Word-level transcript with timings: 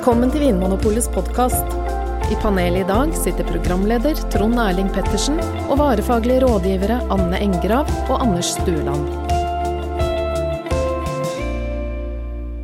Velkommen 0.00 0.30
til 0.32 0.40
Vinmonopolets 0.40 1.10
podkast. 1.12 1.74
I 2.32 2.36
panelet 2.40 2.86
i 2.86 2.88
dag 2.88 3.10
sitter 3.12 3.44
programleder 3.44 4.16
Trond 4.32 4.56
Erling 4.56 4.88
Pettersen 4.94 5.36
og 5.66 5.74
varefaglige 5.76 6.40
rådgivere 6.40 6.96
Anne 7.12 7.36
Engrav 7.36 7.90
og 8.06 8.14
Anders 8.24 8.54
Stueland. 8.54 9.04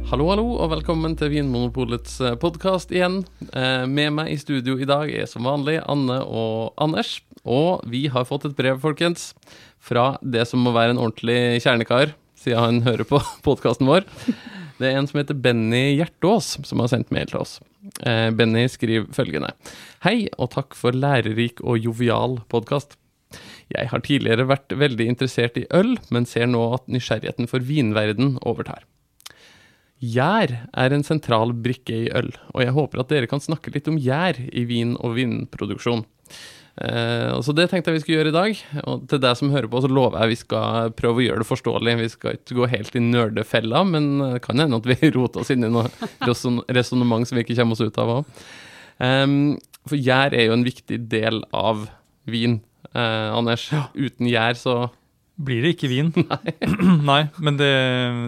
Hallo, 0.08 0.30
hallo, 0.32 0.46
og 0.56 0.72
velkommen 0.78 1.18
til 1.20 1.34
Vinmonopolets 1.34 2.16
podkast 2.40 2.96
igjen. 2.96 3.20
Eh, 3.52 3.84
Med 3.84 4.16
meg 4.16 4.32
i 4.32 4.40
studio 4.40 4.80
i 4.80 4.88
dag 4.88 5.12
er 5.12 5.28
som 5.28 5.44
vanlig 5.44 5.82
Anne 5.84 6.22
og 6.24 6.72
Anders. 6.80 7.18
Og 7.44 7.84
vi 7.84 8.06
har 8.08 8.24
fått 8.24 8.48
et 8.48 8.56
brev, 8.56 8.80
folkens, 8.80 9.34
fra 9.76 10.14
det 10.24 10.48
som 10.48 10.64
må 10.64 10.72
være 10.72 10.96
en 10.96 11.04
ordentlig 11.04 11.60
kjernekar, 11.60 12.16
siden 12.32 12.64
han 12.64 12.84
hører 12.88 13.04
på 13.04 13.20
podkasten 13.44 13.92
vår. 13.92 14.08
Det 14.76 14.90
er 14.90 14.98
en 14.98 15.06
som 15.08 15.20
heter 15.20 15.38
Benny 15.40 15.96
Hjertås, 15.96 16.58
som 16.68 16.82
har 16.82 16.90
sendt 16.92 17.12
mail 17.14 17.30
til 17.30 17.40
oss. 17.40 17.58
Eh, 18.04 18.28
Benny 18.36 18.66
skriver 18.68 19.08
følgende. 19.16 19.54
Hei, 20.04 20.28
og 20.36 20.50
takk 20.52 20.76
for 20.76 20.96
lærerik 20.96 21.62
og 21.64 21.80
jovial 21.80 22.40
podkast. 22.52 22.98
Jeg 23.72 23.88
har 23.90 24.04
tidligere 24.04 24.46
vært 24.46 24.74
veldig 24.76 25.06
interessert 25.08 25.56
i 25.58 25.64
øl, 25.74 25.96
men 26.12 26.28
ser 26.28 26.46
nå 26.50 26.60
at 26.76 26.84
nysgjerrigheten 26.92 27.48
for 27.50 27.64
vinverden 27.64 28.36
overtar. 28.46 28.84
Gjær 29.96 30.52
er 30.76 30.92
en 30.92 31.06
sentral 31.06 31.54
brikke 31.56 32.02
i 32.04 32.10
øl, 32.12 32.28
og 32.52 32.60
jeg 32.60 32.76
håper 32.76 33.00
at 33.00 33.14
dere 33.14 33.30
kan 33.30 33.40
snakke 33.40 33.72
litt 33.72 33.88
om 33.88 33.96
gjær 33.96 34.38
i 34.52 34.66
vin 34.68 34.92
og 35.00 35.16
vinproduksjon. 35.16 36.04
Eh, 36.76 37.32
så 37.40 37.54
det 37.56 37.70
tenkte 37.70 37.90
jeg 37.90 37.98
vi 37.98 38.02
skulle 38.04 38.18
gjøre 38.18 38.32
i 38.32 38.36
dag. 38.36 38.60
Og 38.84 39.06
til 39.10 39.22
deg 39.22 39.38
som 39.38 39.52
hører 39.54 39.70
på, 39.72 39.80
så 39.84 39.90
lover 39.90 40.20
jeg 40.22 40.34
vi 40.34 40.38
skal 40.42 40.92
prøve 40.98 41.22
å 41.22 41.26
gjøre 41.26 41.42
det 41.42 41.48
forståelig. 41.48 41.96
Vi 42.02 42.10
skal 42.12 42.38
ikke 42.38 42.58
gå 42.60 42.70
helt 42.72 42.98
i 42.98 43.04
nerdefella, 43.04 43.82
men 43.88 44.10
det 44.20 44.42
kan 44.44 44.60
hende 44.62 44.80
at 44.82 44.90
vi 44.90 45.12
roter 45.16 45.44
oss 45.44 45.52
inn 45.54 45.66
i 45.66 45.72
noe 45.72 45.88
reson 46.26 46.60
resonnement 46.68 47.28
som 47.28 47.38
vi 47.38 47.46
ikke 47.46 47.58
kommer 47.60 47.78
oss 47.78 47.84
ut 47.84 48.00
av 48.02 48.14
òg. 48.18 48.38
for 49.86 49.96
gjær 49.96 50.34
er 50.34 50.48
jo 50.48 50.56
en 50.56 50.66
viktig 50.66 51.00
del 51.10 51.42
av 51.54 51.86
vin, 52.26 52.60
eh, 52.92 53.28
Anders. 53.32 53.68
Uten 53.94 54.28
gjær 54.28 54.58
så 54.58 54.76
Blir 55.36 55.62
det 55.66 55.74
ikke 55.74 55.90
vin? 55.92 56.10
Nei. 56.30 56.54
Nei 57.10 57.20
men 57.44 57.58
det, 57.60 57.70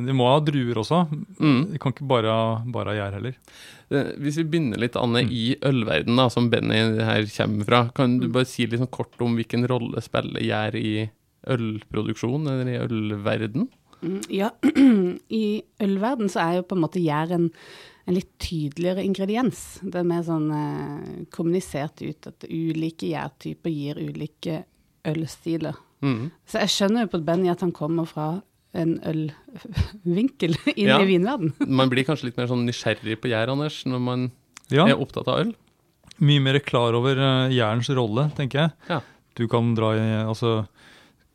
de 0.05 0.17
må 0.17 0.27
ha 0.28 0.39
druer 0.45 0.81
også. 0.83 1.06
Mm. 1.41 1.61
De 1.73 1.81
kan 1.81 1.95
ikke 1.95 2.09
bare, 2.11 2.34
ha 2.91 2.97
gjær 2.98 3.17
heller. 3.17 3.39
Eh, 3.89 4.11
Hvis 4.20 4.37
vi 4.42 4.45
begynner 4.53 4.81
litt, 4.83 4.98
Anne, 5.01 5.23
i 5.25 5.55
ølverden 5.64 6.20
som 6.33 6.51
Benny 6.53 6.83
her 7.01 7.25
kommer 7.33 7.69
fra, 7.70 7.81
kan 7.97 8.19
du 8.20 8.29
bare 8.34 8.48
si 8.48 8.67
litt 8.69 8.83
sånn 8.83 8.92
kort 8.92 9.17
om 9.25 9.39
hvilken 9.41 9.64
rolle 9.70 10.03
spiller 10.05 10.45
gjær 10.45 10.77
i 10.77 11.09
ølproduksjon, 11.48 12.45
eller 12.53 12.73
i 12.75 12.81
ølverden? 12.84 13.69
Mm, 14.05 14.20
Ja, 14.31 14.53
i 15.41 15.62
ølverden 15.83 16.29
så 16.31 16.45
er 16.45 16.59
jo 16.61 16.67
på 16.69 16.77
en 16.77 16.84
måte 16.84 17.01
gjær 17.03 17.33
en, 17.34 17.48
en 18.05 18.17
litt 18.20 18.31
tydeligere 18.42 19.03
ingrediens. 19.06 19.64
Det 19.83 20.03
er 20.03 20.06
mer 20.12 20.23
sånn 20.29 20.48
eh, 20.55 21.25
kommunisert 21.34 22.05
ut 22.05 22.29
at 22.31 22.47
ulike 22.53 23.09
gjærtyper 23.14 23.73
gir 23.73 24.05
ulike 24.05 24.61
ølstiler. 25.09 25.79
Mm. 26.02 26.30
Så 26.46 26.60
jeg 26.62 26.68
skjønner 26.74 27.06
jo 27.06 27.10
på 27.16 27.20
Benny 27.24 27.48
at 27.50 27.60
han 27.64 27.72
kommer 27.72 28.06
fra 28.06 28.28
en 28.78 28.98
ølvinkel 29.02 30.55
inn 30.77 30.86
Ja. 30.90 30.98
i 31.02 31.08
vinverden. 31.08 31.55
Man 31.80 31.90
blir 31.90 32.05
kanskje 32.06 32.28
litt 32.30 32.36
mer 32.38 32.46
sånn 32.50 32.66
nysgjerrig 32.68 33.18
på 33.22 33.30
gjær, 33.32 33.50
Anders, 33.55 33.80
når 33.88 34.00
man 34.05 34.28
Ja, 34.70 34.84
er 34.86 35.00
opptatt 35.00 35.28
av 35.32 35.40
øl? 35.46 35.55
Mye 36.20 36.40
mer 36.42 36.58
klar 36.66 36.94
over 36.98 37.16
uh, 37.18 37.48
jærens 37.55 37.88
rolle, 37.94 38.28
tenker 38.36 38.58
jeg. 38.66 38.72
Ja. 38.90 39.00
Du 39.38 39.46
kan 39.48 39.70
dra 39.78 39.92
i 39.94 40.06
Altså, 40.27 40.66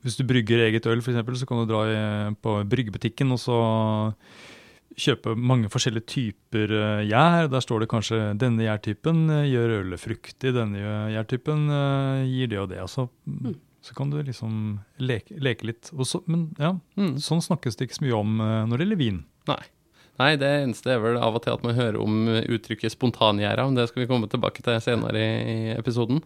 hvis 0.03 0.17
du 0.19 0.25
brygger 0.27 0.65
eget 0.67 0.85
øl, 0.91 0.99
f.eks., 0.99 1.39
så 1.39 1.47
kan 1.47 1.61
du 1.63 1.69
dra 1.71 1.83
i, 1.87 2.33
på 2.43 2.57
bryggebutikken 2.67 3.31
og 3.31 3.39
så 3.39 3.57
kjøpe 4.99 5.33
mange 5.39 5.69
forskjellige 5.73 6.05
typer 6.11 6.69
eh, 6.77 7.05
gjær. 7.09 7.47
Der 7.49 7.63
står 7.63 7.81
det 7.81 7.89
kanskje 7.89 8.17
'denne 8.37 8.67
gjærtypen 8.67 9.23
eh, 9.33 9.47
gjør 9.49 9.71
ølet 9.79 10.01
fruktig', 10.03 10.51
'denne 10.53 10.83
gjærtypen 11.15 11.63
eh, 11.73 12.25
gir 12.29 12.51
det 12.51 12.59
og 12.61 12.69
det'. 12.69 12.81
altså. 12.83 13.07
så, 13.07 13.09
Mm. 13.25 13.55
Så 13.83 13.93
kan 13.97 14.09
du 14.13 14.17
liksom 14.23 14.79
leke, 15.03 15.35
leke 15.43 15.67
litt. 15.67 15.89
Så, 16.07 16.21
men 16.25 16.49
ja, 16.57 16.73
Mm. 16.97 17.17
sånn 17.19 17.41
snakkes 17.43 17.75
det 17.77 17.89
ikke 17.89 17.99
så 17.99 18.05
mye 18.05 18.19
om 18.19 18.35
eh, 18.41 18.65
når 18.69 18.77
det 18.79 18.85
gjelder 18.87 19.01
vin. 19.03 19.23
Nei. 19.49 19.61
Nei, 20.21 20.35
det 20.37 20.49
eneste 20.61 20.91
er 20.93 20.99
vel 21.01 21.17
av 21.17 21.35
og 21.35 21.41
til 21.43 21.53
at 21.55 21.63
man 21.65 21.73
hører 21.75 21.97
om 21.99 22.27
uttrykket 22.29 22.93
spontangjerda. 22.93 23.65
Det 23.75 23.87
skal 23.89 24.03
vi 24.03 24.09
komme 24.11 24.29
tilbake 24.29 24.61
til 24.63 24.77
senere 24.85 25.17
i, 25.17 25.55
i 25.55 25.71
episoden. 25.73 26.21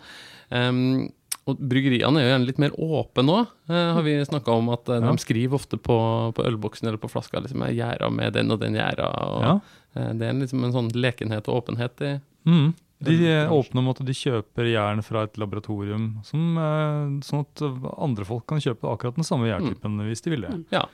Um, 0.52 1.08
og 1.48 1.56
Bryggeriene 1.64 2.20
er 2.20 2.26
jo 2.26 2.32
gjerne 2.34 2.48
litt 2.50 2.60
mer 2.60 2.74
åpne 2.76 3.24
nå, 3.24 3.38
uh, 3.72 3.94
har 3.96 4.04
vi 4.04 4.18
snakka 4.28 4.52
om. 4.60 4.68
At 4.76 4.90
uh, 4.92 4.98
Ja. 5.00 5.08
de 5.08 5.24
skriver 5.24 5.56
ofte 5.56 5.80
på, 5.80 5.96
på 6.36 6.44
ølboksen 6.50 6.90
eller 6.92 7.00
på 7.00 7.08
flaska 7.10 7.40
liksom, 7.40 7.64
er 7.64 7.72
gjæra 7.80 8.12
med 8.12 8.34
den 8.36 8.52
og 8.52 8.60
den 8.60 8.76
gjæra. 8.76 9.08
Og, 9.08 9.42
Ja. 9.48 9.54
uh, 9.96 10.12
det 10.20 10.28
er 10.28 10.34
liksom 10.44 10.66
en 10.68 10.76
sånn 10.76 10.92
lekenhet 10.94 11.48
og 11.48 11.64
åpenhet 11.64 12.04
i 12.04 12.20
Mm. 12.48 12.74
De 13.04 13.14
åpner 13.54 13.80
om 13.84 13.90
at 13.92 14.00
de 14.06 14.14
kjøper 14.18 14.72
jern 14.72 15.04
fra 15.06 15.24
et 15.28 15.36
laboratorium, 15.38 16.24
som, 16.26 16.58
eh, 16.58 17.20
sånn 17.22 17.44
at 17.46 17.62
andre 18.02 18.26
folk 18.26 18.48
kan 18.50 18.58
kjøpe 18.64 18.90
akkurat 18.90 19.16
den 19.20 19.24
samme 19.28 19.46
jerntypen 19.52 20.00
hvis 20.08 20.24
de 20.26 20.32
vil 20.34 20.42
det. 20.48 20.66
Ja. 20.74 20.86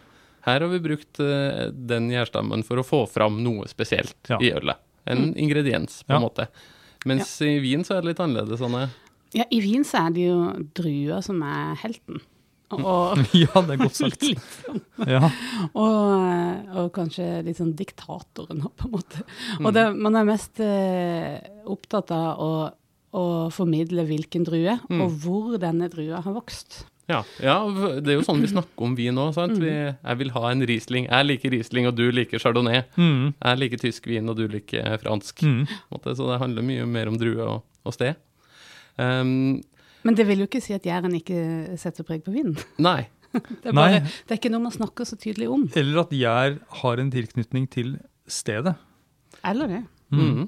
Her 0.44 0.60
har 0.60 0.68
vi 0.74 0.80
brukt 0.84 1.20
eh, 1.24 1.70
den 1.72 2.10
gjærstammen 2.12 2.66
for 2.68 2.76
å 2.82 2.84
få 2.84 3.06
fram 3.08 3.42
noe 3.46 3.70
spesielt 3.72 4.16
Ja. 4.28 4.38
i 4.44 4.52
ølet. 4.52 4.76
En 5.08 5.34
ingrediens, 5.36 6.04
på 6.04 6.10
Ja. 6.12 6.16
en 6.18 6.24
måte. 6.28 6.48
Mens 7.06 7.42
i 7.42 7.60
vin 7.60 7.84
så 7.84 7.96
er 7.98 8.02
det 8.02 8.12
litt 8.18 8.20
annerledes. 8.20 8.62
Anne. 8.62 8.90
Ja, 9.34 9.44
I 9.52 9.60
vin 9.62 9.84
så 9.84 10.06
er 10.08 10.14
det 10.14 10.28
jo 10.28 10.52
druer 10.76 11.24
som 11.24 11.42
er 11.42 11.76
helten. 11.76 12.20
Og, 12.80 13.24
Ja, 13.44 13.64
det 13.64 13.76
er 13.76 13.82
godt 13.84 13.98
sagt. 14.00 14.24
liksom, 14.30 14.80
Ja, 15.10 15.28
og, 15.72 16.72
og 16.84 16.88
kanskje 16.96 17.28
litt 17.46 17.60
sånn 17.60 17.76
diktatoren, 17.80 18.64
på 18.78 18.90
en 18.90 18.96
måte. 18.96 19.26
Og 19.62 19.74
det, 19.76 19.90
man 19.98 20.18
er 20.20 20.30
mest 20.30 20.62
eh, 20.64 21.38
opptatt 21.70 22.14
av 22.16 22.42
å, 22.42 22.50
å 23.14 23.28
formidle 23.54 24.08
hvilken 24.10 24.48
drue, 24.48 24.80
og 24.90 25.22
hvor 25.24 25.60
denne 25.62 25.92
drua 25.94 26.24
har 26.26 26.36
vokst. 26.36 26.84
Ja, 27.12 27.20
ja, 27.44 27.56
det 28.00 28.14
er 28.14 28.16
jo 28.16 28.24
sånn 28.24 28.40
vi 28.40 28.48
snakker 28.48 28.86
om 28.86 28.94
vin 28.96 29.18
òg. 29.20 29.36
Jeg 29.36 30.20
vil 30.22 30.32
ha 30.38 30.44
en 30.50 30.64
Riesling. 30.68 31.10
Jeg 31.10 31.28
liker 31.28 31.52
Riesling, 31.52 31.88
og 31.90 31.98
du 32.00 32.06
liker 32.16 32.40
Chardonnay. 32.40 32.86
mm. 32.96 33.34
Jeg 33.36 33.60
liker 33.60 33.82
tysk 33.82 34.08
vin, 34.08 34.30
og 34.32 34.40
du 34.40 34.46
liker 34.48 34.96
fransk. 35.04 35.44
Mm. 35.44 35.66
måte. 35.92 36.16
Så 36.16 36.30
det 36.32 36.40
handler 36.40 36.66
mye 36.66 36.88
mer 36.88 37.12
om 37.12 37.20
drue 37.20 37.44
og, 37.44 37.66
og 37.84 37.96
sted. 37.96 38.16
Um, 38.96 39.60
Men 40.04 40.16
det 40.20 40.26
vil 40.28 40.44
jo 40.44 40.48
ikke 40.50 40.62
si 40.64 40.74
at 40.76 40.84
Jæren 40.88 41.14
ikke 41.16 41.78
setter 41.80 42.04
preg 42.08 42.24
på 42.26 42.34
vinden. 42.36 42.58
nei. 42.80 43.08
Det 43.34 43.72
er, 43.72 43.74
Nei. 43.74 43.82
bare, 43.98 44.00
det 44.06 44.30
er 44.36 44.38
ikke 44.38 44.50
noe 44.54 44.62
man 44.62 44.72
snakker 44.76 45.08
så 45.10 45.16
tydelig 45.18 45.48
om. 45.50 45.64
Eller 45.80 46.04
at 46.04 46.12
gjær 46.14 46.60
har 46.84 47.00
en 47.02 47.08
tilknytning 47.10 47.64
til 47.74 47.96
stedet. 48.30 48.76
Eller 49.44 49.72
det. 49.72 49.80
Mhm. 50.14 50.44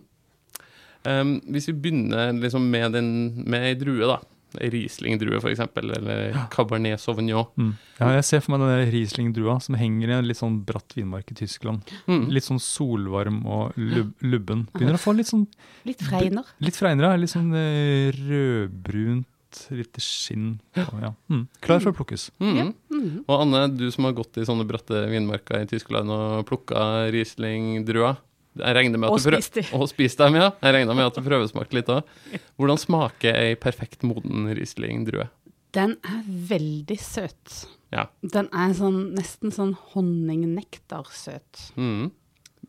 Um, 1.06 1.32
hvis 1.54 1.68
vi 1.70 1.74
begynner 1.82 2.32
liksom 2.38 2.64
med, 2.70 2.94
den, 2.94 3.10
med 3.50 3.66
ei 3.72 3.74
drue, 3.82 4.06
da. 4.06 4.20
Riesling-drue, 4.56 5.42
f.eks., 5.42 5.60
eller 5.82 6.38
Cabernet 6.54 7.02
Sauvignon. 7.02 7.50
Mm. 7.60 7.74
Ja, 8.00 8.12
jeg 8.16 8.24
ser 8.30 8.40
for 8.46 8.54
meg 8.56 8.62
den 8.64 8.94
Riesling-drua 8.94 9.58
som 9.66 9.76
henger 9.82 10.14
i 10.14 10.16
en 10.20 10.30
litt 10.30 10.40
sånn 10.40 10.62
bratt 10.66 10.94
vinmark 10.96 11.34
i 11.34 11.36
Tyskland. 11.42 11.90
Mm. 12.08 12.30
Litt 12.38 12.46
sånn 12.48 12.62
solvarm 12.64 13.42
og 13.50 13.74
lub 13.82 14.14
lubben. 14.24 14.64
Begynner 14.78 14.96
å 14.96 15.02
få 15.02 15.12
litt 15.18 15.28
sånn 15.34 15.44
Litt 15.90 16.06
fregner. 16.06 16.46
litt 16.64 16.78
freinere, 16.80 17.18
litt 17.20 17.34
sånn 17.34 17.50
eh, 17.58 18.14
rødbrunt, 18.16 19.28
litt 19.76 19.98
skinn. 20.04 20.56
Og, 20.78 20.98
ja. 21.02 21.12
mm. 21.32 21.44
Klar 21.66 21.82
for 21.84 21.92
å 21.94 21.98
plukkes. 21.98 22.28
Mm. 22.42 22.56
Ja. 22.58 22.66
Mm. 22.94 23.10
Og 23.24 23.36
Anne, 23.38 23.62
du 23.76 23.86
som 23.94 24.08
har 24.08 24.16
gått 24.18 24.40
i 24.42 24.46
sånne 24.48 24.66
bratte 24.68 25.06
vinmarker 25.12 25.64
i 25.64 25.70
Tyskland 25.70 26.12
og 26.14 26.46
plukka 26.50 27.08
Riesling-druer. 27.14 28.20
Jeg 28.56 28.76
regner 28.78 29.02
med 29.02 29.10
at 29.10 29.16
Og 29.16 29.20
du 29.20 29.36
spist 29.36 29.58
de. 29.58 29.64
Og 29.78 29.88
spist 29.92 30.22
dem, 30.22 30.38
ja. 30.40 30.52
Jeg 30.64 30.78
regner 30.78 30.96
med 30.98 31.10
at 31.10 31.18
du 31.18 31.26
prøvesmakte 31.26 31.76
litt 31.76 31.92
òg. 31.92 32.14
Hvordan 32.60 32.80
smaker 32.80 33.36
ei 33.36 33.58
perfekt 33.60 34.06
moden 34.08 34.48
Riesling-drue? 34.56 35.28
Den 35.76 35.98
er 36.08 36.22
veldig 36.54 37.00
søt. 37.04 37.66
Ja. 37.92 38.08
Den 38.24 38.48
er 38.56 38.72
sånn, 38.78 39.10
nesten 39.16 39.52
sånn 39.56 39.74
honningnektarsøt. 39.92 41.68
Mm. 41.76 42.14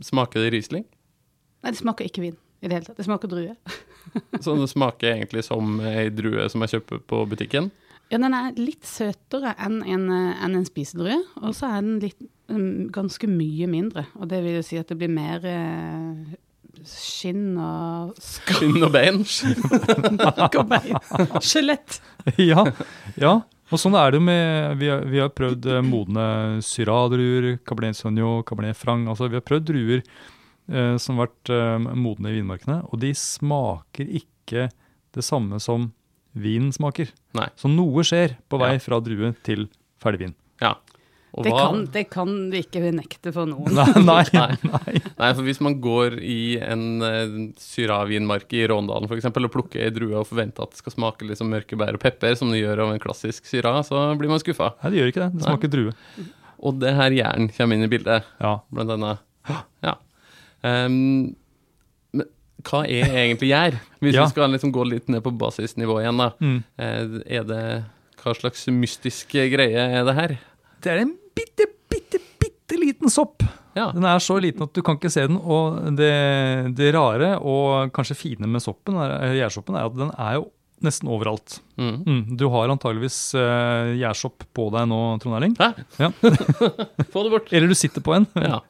Smaker 0.02 0.43
det 0.43 0.50
Riesling? 0.56 0.88
Nei, 1.62 1.70
det 1.70 1.78
smaker 1.78 2.10
ikke 2.10 2.26
vin 2.26 2.37
i 2.66 2.70
det 2.70 2.80
hele 2.80 2.88
tatt. 2.90 2.98
Det 2.98 3.06
smaker 3.06 3.30
drue. 3.30 3.56
Så 4.44 4.56
det 4.58 4.68
smaker 4.72 5.14
egentlig 5.14 5.46
som 5.46 5.78
ei 5.86 6.08
drue 6.14 6.46
som 6.52 6.64
jeg 6.64 6.76
kjøper 6.76 7.02
på 7.10 7.24
butikken? 7.30 7.70
Ja, 8.06 8.20
den 8.22 8.34
er 8.38 8.54
litt 8.54 8.86
søtere 8.86 9.56
enn 9.58 9.80
en, 9.82 10.06
enn 10.14 10.54
en 10.54 10.66
spisedrue, 10.66 11.16
og 11.40 11.56
så 11.58 11.72
er 11.72 11.80
den 11.82 11.96
litt, 12.04 12.20
mm, 12.52 12.92
ganske 12.94 13.26
mye 13.26 13.66
mindre. 13.66 14.04
Og 14.20 14.30
det 14.30 14.44
vil 14.44 14.60
jo 14.60 14.66
si 14.66 14.78
at 14.78 14.92
det 14.92 14.98
blir 15.00 15.10
mer 15.10 15.42
eh, 15.50 16.36
skinn 16.86 17.56
og 17.58 18.14
Skinn 18.22 18.78
og 18.78 18.92
bein? 18.94 19.24
skalk 19.26 20.60
og 20.60 20.70
bein. 20.70 20.94
Skjelett. 21.42 21.98
ja, 22.52 22.62
ja. 23.19 23.34
Og 23.66 23.82
sånn 23.82 23.96
er 23.98 24.12
det 24.14 24.20
jo 24.20 24.26
med 24.28 24.76
Vi 24.78 24.86
har, 24.92 25.00
vi 25.10 25.19
har 25.19 25.32
prøvd 25.34 25.66
eh, 25.74 25.82
modne 25.82 26.28
Syrah-druer, 26.62 27.56
Cabernet 27.66 27.98
Sauvignon, 27.98 28.44
Cabernet 28.46 28.78
Franc. 28.78 29.10
Altså, 29.10 29.26
vi 29.32 29.40
har 29.40 29.46
prøvd 29.46 29.66
druer 29.72 30.06
eh, 30.70 30.96
som 31.02 31.16
har 31.18 31.28
vært 31.28 31.50
eh, 31.54 31.78
modne 31.94 32.32
i 32.32 32.38
vinmarkene, 32.40 32.80
og 32.90 33.00
de 33.00 33.12
smaker 33.16 34.08
ikke 34.22 34.68
det 35.16 35.24
samme 35.24 35.60
som 35.62 35.90
vinen 36.36 36.72
smaker. 36.74 37.08
Nei. 37.38 37.48
Så 37.56 37.70
noe 37.72 38.02
skjer 38.04 38.36
på 38.50 38.58
vei 38.60 38.74
Ja. 38.74 38.82
fra 38.84 39.00
drue 39.00 39.34
til 39.46 39.68
ferdig 40.02 40.18
vin. 40.26 40.34
Ja. 40.60 40.74
Og 41.36 41.44
Det 41.44 41.52
hva- 41.52 41.64
kan, 41.68 41.80
det 41.92 42.02
kan 42.10 42.30
vi 42.50 42.62
ikke 42.64 42.80
nekte 42.96 43.32
for 43.32 43.44
noen. 43.44 43.74
Nei, 43.76 44.22
nei, 44.32 44.56
Nei. 44.64 45.00
nei. 45.18 45.32
For 45.36 45.42
hvis 45.44 45.60
man 45.60 45.74
går 45.84 46.14
i 46.24 46.56
en 46.64 46.84
uh, 47.04 47.34
syravinmark 47.60 48.48
i 48.56 48.62
Råndalen 48.70 49.04
f.eks. 49.10 49.26
og 49.28 49.50
plukker 49.52 49.82
ei 49.84 49.90
drue 49.92 50.16
og 50.16 50.24
forventer 50.30 50.64
at 50.64 50.72
det 50.72 50.80
skal 50.80 50.94
smake 50.94 51.28
litt 51.28 51.36
som 51.40 51.50
mørke 51.52 51.76
bær 51.76 51.98
og 51.98 52.00
pepper, 52.00 52.32
som 52.40 52.48
det 52.54 52.62
gjør 52.62 52.86
av 52.86 52.94
en 52.94 53.02
klassisk 53.02 53.44
syra, 53.50 53.74
så 53.84 54.06
blir 54.16 54.32
man 54.32 54.40
skuffa. 54.40 54.70
Nei, 54.82 54.94
det 54.94 55.02
gjør 55.02 55.12
ikke 55.12 55.24
det. 55.26 55.30
Det 55.36 55.44
smaker 55.44 55.72
drue. 55.76 55.92
Og 56.64 56.78
det 56.80 56.94
her 56.96 57.12
jern 57.19 57.50
kommer 57.52 57.76
inn 57.76 57.84
i 57.84 57.92
bildet, 57.92 58.24
Ja. 58.40 58.54
blant 58.72 58.96
annet. 58.96 59.20
Ja. 59.84 59.96
Ehm, 60.64 61.35
men 62.17 62.26
hva 62.64 62.85
er 62.88 63.05
egentlig 63.26 63.50
gjær? 63.53 63.76
Hvis 64.00 64.14
Ja. 64.14 64.25
vi 64.25 64.31
skal 64.31 64.50
liksom 64.50 64.73
gå 64.73 64.87
litt 64.88 65.08
ned 65.08 65.23
på 65.23 65.32
basisnivå 65.37 66.00
igjen, 66.03 66.17
da. 66.19 66.31
Mm. 66.41 66.64
Eh, 66.79 67.38
Er 67.38 67.44
det 67.44 67.85
Hva 68.23 68.35
slags 68.35 68.67
mystisk 68.73 69.29
greie 69.31 69.76
er 69.79 70.05
det 70.05 70.14
her? 70.14 70.38
Det 70.82 70.91
er 70.93 70.99
en 71.05 71.14
bitte, 71.37 71.67
bitte, 71.88 72.19
bitte 72.41 72.79
liten 72.81 73.08
sopp. 73.12 73.43
Ja. 73.76 73.91
Den 73.93 74.05
er 74.05 74.19
så 74.19 74.41
liten 74.41 74.62
at 74.62 74.73
du 74.73 74.82
kan 74.82 74.97
ikke 74.97 75.11
se 75.12 75.26
den. 75.29 75.37
Og 75.37 75.94
det, 75.97 76.75
det 76.75 76.94
rare 76.94 77.37
og 77.38 77.93
kanskje 77.93 78.17
fine 78.17 78.49
med 78.49 78.62
soppen, 78.64 78.97
eh, 78.97 79.37
gjærsoppen, 79.38 79.76
er 79.76 79.85
at 79.87 79.94
den 79.97 80.11
er 80.19 80.35
jo 80.41 80.50
nesten 80.82 81.08
overalt. 81.08 81.61
Mm. 81.79 82.03
Mm. 82.05 82.37
Du 82.37 82.49
har 82.53 82.69
antageligvis 82.69 83.35
uh, 83.35 83.94
gjærsopp 83.97 84.44
på 84.53 84.67
deg 84.75 84.88
nå, 84.91 84.99
Trond 85.23 85.37
Erling. 85.38 85.55
Hæ? 85.56 85.70
Ja. 86.00 86.11
Få 87.12 87.23
det 87.25 87.31
bort. 87.32 87.53
Eller 87.53 87.69
du 87.69 87.75
sitter 87.79 88.03
på 88.05 88.12
en. 88.17 88.26
Ja. 88.37 88.61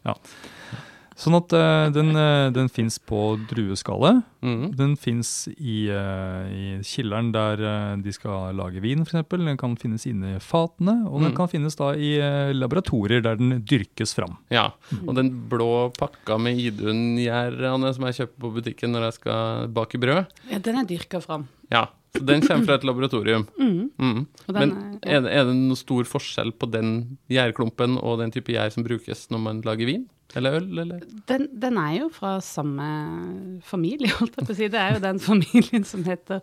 Sånn 1.16 1.32
at 1.38 1.52
uh, 1.56 1.86
den, 1.96 2.10
uh, 2.12 2.50
den 2.52 2.66
fins 2.68 2.98
på 3.00 3.38
drueskallet. 3.48 4.18
Mm. 4.44 4.66
Den 4.76 4.90
fins 5.00 5.30
i, 5.56 5.86
uh, 5.88 6.44
i 6.52 6.66
kilderen 6.84 7.30
der 7.32 7.62
uh, 7.64 7.94
de 8.04 8.12
skal 8.12 8.52
lage 8.58 8.82
vin, 8.84 9.00
f.eks. 9.06 9.24
Den 9.32 9.56
kan 9.56 9.78
finnes 9.80 10.04
inne 10.10 10.34
i 10.36 10.42
fatene, 10.44 10.98
og 11.08 11.22
den 11.24 11.32
Mm. 11.32 11.36
kan 11.38 11.48
finnes 11.48 11.74
da 11.80 11.94
i 11.96 12.10
laboratorier 12.52 13.22
der 13.24 13.36
den 13.40 13.62
dyrkes 13.64 14.12
fram. 14.14 14.36
Ja. 14.52 14.68
Og 15.06 15.14
den 15.16 15.32
blå 15.48 15.88
pakka 15.96 16.36
med 16.38 16.60
Idun-gjær 16.60 17.56
som 17.96 18.04
jeg 18.10 18.18
kjøper 18.20 18.40
på 18.44 18.52
butikken 18.60 18.92
når 18.92 19.08
jeg 19.08 19.16
skal 19.20 19.68
bake 19.72 19.98
brød, 19.98 20.26
Ja, 20.52 20.58
den 20.58 20.76
er 20.78 20.84
dyrka 20.84 21.20
fram. 21.24 21.48
ja. 21.72 21.86
Så 22.16 22.24
den 22.24 22.40
kommer 22.40 22.64
fra 22.64 22.74
et 22.78 22.84
laboratorium. 22.84 23.42
Mm. 23.60 23.90
Mm. 24.00 24.26
Og 24.48 24.54
Men 24.54 24.70
den 24.70 25.00
er 25.02 25.20
det, 25.20 25.32
er 25.36 25.44
det 25.44 25.54
noe 25.56 25.76
stor 25.76 26.04
forskjell 26.08 26.52
på 26.56 26.68
den 26.72 27.18
gjærklumpen 27.28 27.98
og 28.00 28.20
den 28.22 28.30
type 28.32 28.52
gjær 28.54 28.70
som 28.72 28.84
brukes 28.86 29.26
når 29.30 29.38
man 29.42 29.60
lager 29.66 29.84
vin? 29.90 30.06
Eller 30.34 30.56
øl, 30.58 30.78
eller? 30.82 31.00
Den, 31.28 31.46
den 31.61 31.78
er 31.78 31.93
jo 32.00 32.08
fra 32.12 32.40
samme 32.43 33.61
familie, 33.64 34.11
holdt 34.19 34.37
jeg 34.40 34.46
på 34.49 34.52
å 34.52 34.56
si. 34.58 34.69
Det 34.73 34.81
er 34.81 34.96
jo 34.96 35.05
den 35.05 35.20
familien 35.23 35.84
som 35.87 36.02
heter 36.05 36.43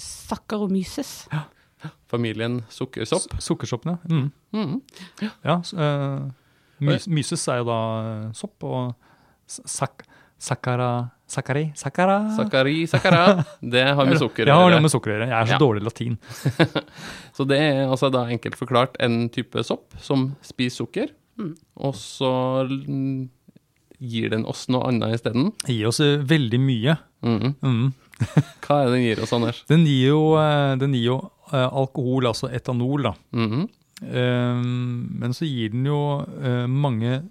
Saccharomyces. 0.00 1.26
Familien 2.10 2.60
sukkersopp? 2.72 3.34
S- 3.38 3.44
Sukkersoppen, 3.48 3.96
ja. 3.96 4.14
Mm. 4.14 4.30
Mm. 4.52 4.80
ja 5.22 5.30
ja 5.46 5.54
uh, 5.74 6.30
my 6.80 6.96
myses 7.12 7.44
er 7.52 7.60
jo 7.60 7.66
da 7.68 7.76
eh, 8.00 8.24
sopp, 8.36 8.64
og 8.64 8.94
sak, 9.50 10.04
sakkari, 10.40 10.88
sakkara 11.28 12.16
Sakkari, 12.36 12.74
sakkara. 12.88 13.44
Det 13.60 13.82
har 13.94 14.08
med 14.08 14.18
sukker 14.24 14.48
Ja, 14.48 14.56
å 14.62 14.68
gjøre. 14.70 14.80
med 14.84 14.92
sukker 14.92 15.12
å 15.12 15.14
gjøre. 15.18 15.28
Jeg 15.30 15.36
er 15.40 15.50
så 15.50 15.56
Ja. 15.56 15.60
dårlig 15.60 15.82
i 15.82 15.86
latin. 15.88 16.16
Så 17.36 17.44
det 17.48 17.58
er 17.62 17.82
altså 17.86 18.08
da 18.12 18.24
enkelt 18.32 18.56
forklart 18.58 18.96
en 19.04 19.28
type 19.32 19.62
sopp 19.64 19.94
som 20.02 20.30
spiser 20.44 20.82
sukker, 20.84 21.12
Mm. 21.40 21.50
og 21.88 21.94
så 21.96 22.30
gir 24.00 24.30
den 24.32 24.46
oss 24.48 24.66
noe 24.72 24.86
annet 24.88 25.16
isteden. 25.18 25.50
Gir 25.68 25.88
oss 25.90 25.98
veldig 26.00 26.60
mye. 26.62 26.94
Mm. 27.24 27.50
Mm. 27.60 27.90
Hva 28.64 28.78
er 28.82 28.86
det 28.88 28.94
den 28.94 29.04
gir 29.06 29.20
oss, 29.24 29.32
Anders? 29.36 29.62
Den 29.68 29.84
gir 29.88 30.06
jo, 30.12 30.20
eh, 30.40 30.76
den 30.80 30.94
gir 30.96 31.06
jo 31.10 31.18
eh, 31.52 31.66
alkohol, 31.68 32.28
altså 32.30 32.48
etanol, 32.52 33.04
da. 33.10 33.14
Mm. 33.36 33.66
Eh, 34.00 34.62
Men 35.24 35.36
så 35.36 35.44
gir 35.48 35.72
den 35.74 35.84
jo 35.90 36.00
mange 36.72 37.22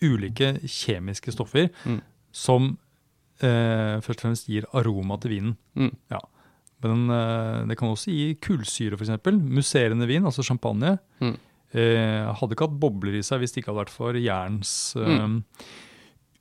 ulike 0.00 0.54
kjemiske 0.64 1.32
stoffer 1.34 1.68
Mm. 1.84 2.00
som 2.32 2.70
eh, 3.42 4.00
først 4.00 4.20
og 4.20 4.26
fremst 4.30 4.48
gir 4.48 4.64
aroma 4.76 5.18
til 5.20 5.30
vinen. 5.34 5.56
Mm. 5.76 5.92
Ja. 6.12 6.20
Men 6.84 7.10
eh, 7.12 7.66
det 7.68 7.76
kan 7.76 7.88
også 7.92 8.12
gi 8.12 8.34
kullsyre, 8.40 8.96
f.eks. 8.96 9.10
Musserende 9.36 10.06
vin, 10.08 10.24
altså 10.24 10.42
champagne. 10.44 10.94
Mm. 11.20 11.36
Eh, 11.72 12.32
hadde 12.34 12.56
ikke 12.56 12.66
hatt 12.66 12.80
bobler 12.82 13.14
i 13.14 13.22
seg 13.22 13.38
hvis 13.40 13.52
det 13.54 13.60
ikke 13.62 13.70
hadde 13.70 13.84
vært 13.84 13.94
for 13.94 14.16
jerns 14.18 14.96
eh, 14.98 15.06
Mm. 15.20 15.44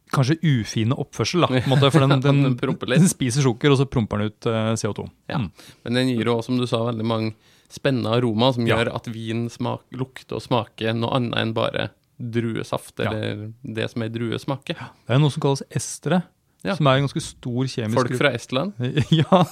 Kanskje 0.09 0.39
ufine 0.41 0.95
oppførsel, 0.97 1.43
da. 1.45 1.59
Måte, 1.69 1.91
for 1.93 2.01
den, 2.01 2.15
den, 2.25 2.39
Den 2.57 2.77
den 2.81 3.05
spiser 3.11 3.43
sukker, 3.45 3.69
og 3.69 3.77
så 3.77 3.85
promper 3.85 4.17
den 4.17 4.31
ut 4.31 4.47
eh, 4.49 4.71
CO2. 4.73 5.05
Ja. 5.29 5.37
Mm. 5.37 5.51
Men 5.85 5.93
den 5.99 6.09
gir 6.09 6.25
jo, 6.31 6.39
som 6.41 6.57
du 6.57 6.65
sa, 6.65 6.79
veldig 6.87 7.05
mange 7.05 7.35
spennende 7.69 8.09
aroma 8.17 8.49
som 8.55 8.65
Ja. 8.65 8.79
gjør 8.79 8.95
at 8.95 9.05
vin 9.13 9.45
smak, 9.53 9.83
lukter 9.93 10.39
og 10.39 10.41
smaker 10.41 10.95
noe 10.97 11.13
annet 11.13 11.37
enn 11.37 11.53
bare 11.53 11.91
druesaft, 12.19 12.97
Ja. 12.97 13.11
eller 13.13 13.53
det 13.63 13.85
som 13.91 14.01
er 14.01 14.09
druesmake. 14.09 14.73
Det 14.73 15.13
er 15.13 15.19
noe 15.21 15.29
som 15.29 15.41
kalles 15.45 15.61
estere, 15.69 16.23
Ja. 16.65 16.73
som 16.75 16.87
er 16.89 16.97
en 16.97 17.05
ganske 17.05 17.21
stor 17.21 17.69
kjemisk 17.69 17.95
Folk 18.01 18.17
fra 18.17 18.33
Estland? 18.33 18.73
Ja, 19.13 19.45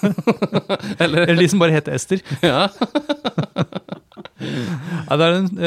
Eller 1.00 1.28
eller 1.30 1.38
de 1.38 1.48
som 1.54 1.60
bare 1.62 1.72
heter 1.78 1.94
Ester. 1.94 2.20
Ja. 2.42 2.66
Ja, 4.40 5.18
det 5.18 5.26
er 5.28 5.36
en, 5.38 5.48
en, 5.58 5.66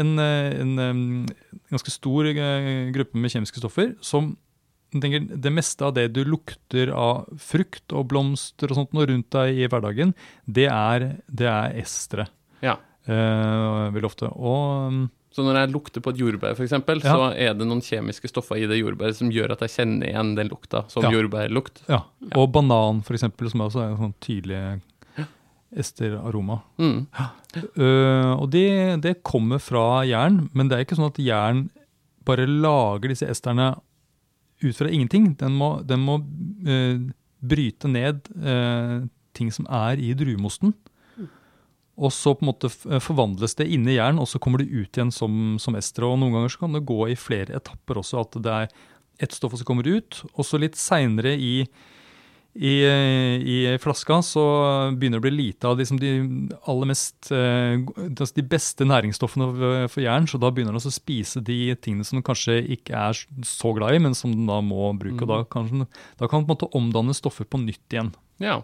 en, 0.00 0.12
eh, 0.18 0.60
en, 0.60 0.78
eh, 0.78 1.58
ganske 1.72 1.92
stor 1.94 2.26
eh, 2.30 2.90
gruppe 2.94 3.16
med 3.20 3.30
kjemiske 3.32 3.60
stoffer 3.62 3.94
som 4.04 4.36
tenker, 4.92 5.22
Det 5.38 5.52
meste 5.54 5.86
av 5.86 5.94
det 5.94 6.08
du 6.12 6.24
lukter 6.26 6.90
av 6.90 7.28
frukt 7.38 7.92
og 7.94 8.08
blomster 8.10 8.72
og 8.72 8.80
sånt 8.80 8.92
noe 8.96 9.06
rundt 9.06 9.30
deg 9.30 9.60
i 9.62 9.68
hverdagen, 9.70 10.12
det 10.50 10.66
er, 10.68 11.16
det 11.30 11.46
er 11.46 11.78
estere. 11.80 12.28
ja. 12.62 12.76
Eh, 13.10 13.90
veldig 13.94 14.04
ofte. 14.06 14.28
Og 14.36 14.90
mm, 14.92 15.06
Så 15.32 15.42
når 15.42 15.56
jeg 15.60 15.70
lukter 15.72 16.02
på 16.04 16.10
et 16.12 16.18
jordbær, 16.20 16.52
f.eks., 16.54 16.72
Ja. 16.74 17.14
så 17.14 17.30
er 17.32 17.54
det 17.54 17.66
noen 17.66 17.80
kjemiske 17.80 18.28
stoffer 18.28 18.58
i 18.60 18.66
det 18.68 18.76
jordbæret 18.82 19.16
som 19.16 19.30
gjør 19.32 19.52
at 19.54 19.60
jeg 19.64 19.70
kjenner 19.78 20.10
igjen 20.10 20.34
den 20.36 20.50
lukta 20.50 20.84
som 20.90 21.02
Ja. 21.06 21.10
jordbærlukt. 21.10 21.80
ja, 21.88 22.02
og 22.36 22.52
banan, 22.52 23.00
for 23.02 23.14
eksempel, 23.14 23.48
som 23.50 23.60
også 23.64 23.80
er 23.82 23.90
en 23.94 23.96
sånn 23.96 24.14
tydelig 24.20 24.80
esteraroma. 25.70 26.60
Mm. 26.80 27.06
Uh, 27.78 28.32
og 28.36 28.50
det, 28.54 29.02
det 29.04 29.20
kommer 29.26 29.62
fra 29.62 30.02
jern, 30.08 30.44
men 30.54 30.70
det 30.70 30.76
er 30.76 30.86
ikke 30.86 30.98
sånn 30.98 31.10
at 31.12 31.22
jern 31.22 31.68
bare 32.26 32.46
lager 32.48 33.12
disse 33.12 33.28
esterne 33.30 33.72
ut 34.60 34.76
fra 34.76 34.90
ingenting. 34.90 35.32
Den 35.40 35.56
må, 35.56 35.72
den 35.86 36.02
må 36.04 36.20
uh, 36.20 37.00
bryte 37.40 37.90
ned 37.90 38.28
uh, 38.42 39.00
ting 39.36 39.52
som 39.54 39.68
er 39.70 40.00
i 40.02 40.12
druemosten. 40.18 40.74
Og 42.00 42.12
så 42.16 42.32
på 42.32 42.46
en 42.46 42.48
måte 42.48 42.70
forvandles 43.04 43.58
det 43.58 43.66
inni 43.68 43.98
jern, 43.98 44.16
og 44.22 44.28
så 44.30 44.38
kommer 44.40 44.62
det 44.62 44.72
ut 44.72 44.96
igjen 44.96 45.10
som, 45.12 45.58
som 45.60 45.74
ester. 45.76 46.06
Og 46.06 46.16
noen 46.16 46.32
ganger 46.32 46.54
så 46.54 46.62
kan 46.62 46.72
det 46.72 46.86
gå 46.88 47.00
i 47.12 47.16
flere 47.18 47.58
etapper 47.58 48.00
også, 48.00 48.22
at 48.24 48.38
det 48.40 48.54
er 48.54 48.70
ett 49.20 49.36
stoff 49.36 49.52
som 49.58 49.68
kommer 49.68 49.84
ut, 49.84 50.22
og 50.32 50.46
så 50.48 50.56
litt 50.56 50.78
seinere 50.80 51.34
i 51.36 51.66
i, 52.58 52.72
i 53.46 53.78
flaska 53.78 54.16
så 54.26 54.42
begynner 54.98 55.20
det 55.20 55.22
å 55.22 55.26
bli 55.28 55.30
lite 55.36 55.68
av 55.70 55.78
liksom 55.78 56.00
de 56.02 56.10
aller 56.66 56.88
mest 56.90 57.30
eh, 57.30 57.78
altså 58.10 58.34
de 58.34 58.42
beste 58.50 58.86
næringsstoffene 58.88 59.86
for- 59.92 60.02
jern, 60.02 60.26
så 60.26 60.40
da 60.42 60.50
begynner 60.50 60.74
den 60.74 60.82
å 60.82 60.92
spise 60.92 61.42
de 61.46 61.74
tingene 61.78 62.04
som 62.04 62.18
den 62.18 62.26
kanskje 62.26 62.58
ikke 62.74 62.96
er 62.98 63.20
så 63.46 63.70
glad 63.76 63.94
i, 63.94 64.02
men 64.02 64.14
som 64.18 64.32
den 64.34 64.48
da 64.50 64.58
må 64.60 64.90
bruke. 64.98 65.22
og 65.22 65.30
Da 65.30 65.40
kan, 65.46 65.68
den, 65.70 65.86
da 66.18 66.26
kan 66.26 66.42
den 66.42 66.48
på 66.48 66.52
en 66.52 66.56
måte 66.58 66.72
omdanne 66.76 67.14
stoffer 67.14 67.46
på 67.46 67.62
nytt 67.62 67.86
igjen. 67.94 68.10
Ja. 68.42 68.58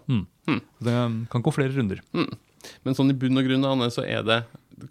Det 0.82 0.96
kan 1.30 1.42
gå 1.46 1.52
flere 1.54 1.74
runder. 1.76 2.00
Men 2.12 2.96
sånn 2.98 3.12
i 3.12 3.14
bunn 3.18 3.38
og 3.38 3.46
grunn, 3.46 3.64
Anne, 3.68 3.86
så 3.94 4.02
er 4.02 4.24
det 4.26 4.40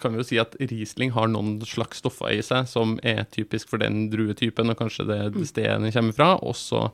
kan 0.02 0.16
vi 0.16 0.18
jo 0.24 0.26
si 0.26 0.38
at 0.42 0.56
Riesling 0.58 1.12
har 1.14 1.28
noen 1.30 1.60
slags 1.68 2.00
stoffer 2.02 2.32
i 2.34 2.40
seg 2.42 2.66
som 2.72 2.96
er 3.06 3.20
typisk 3.30 3.70
for 3.70 3.78
den 3.84 4.08
druetypen, 4.10 4.72
og 4.72 4.80
kanskje 4.80 5.06
det 5.12 5.20
Mm. 5.36 5.44
stedet 5.46 5.82
den 5.84 5.92
kommer 5.94 6.16
fra. 6.16 6.30
Og 6.42 6.56
så 6.56 6.88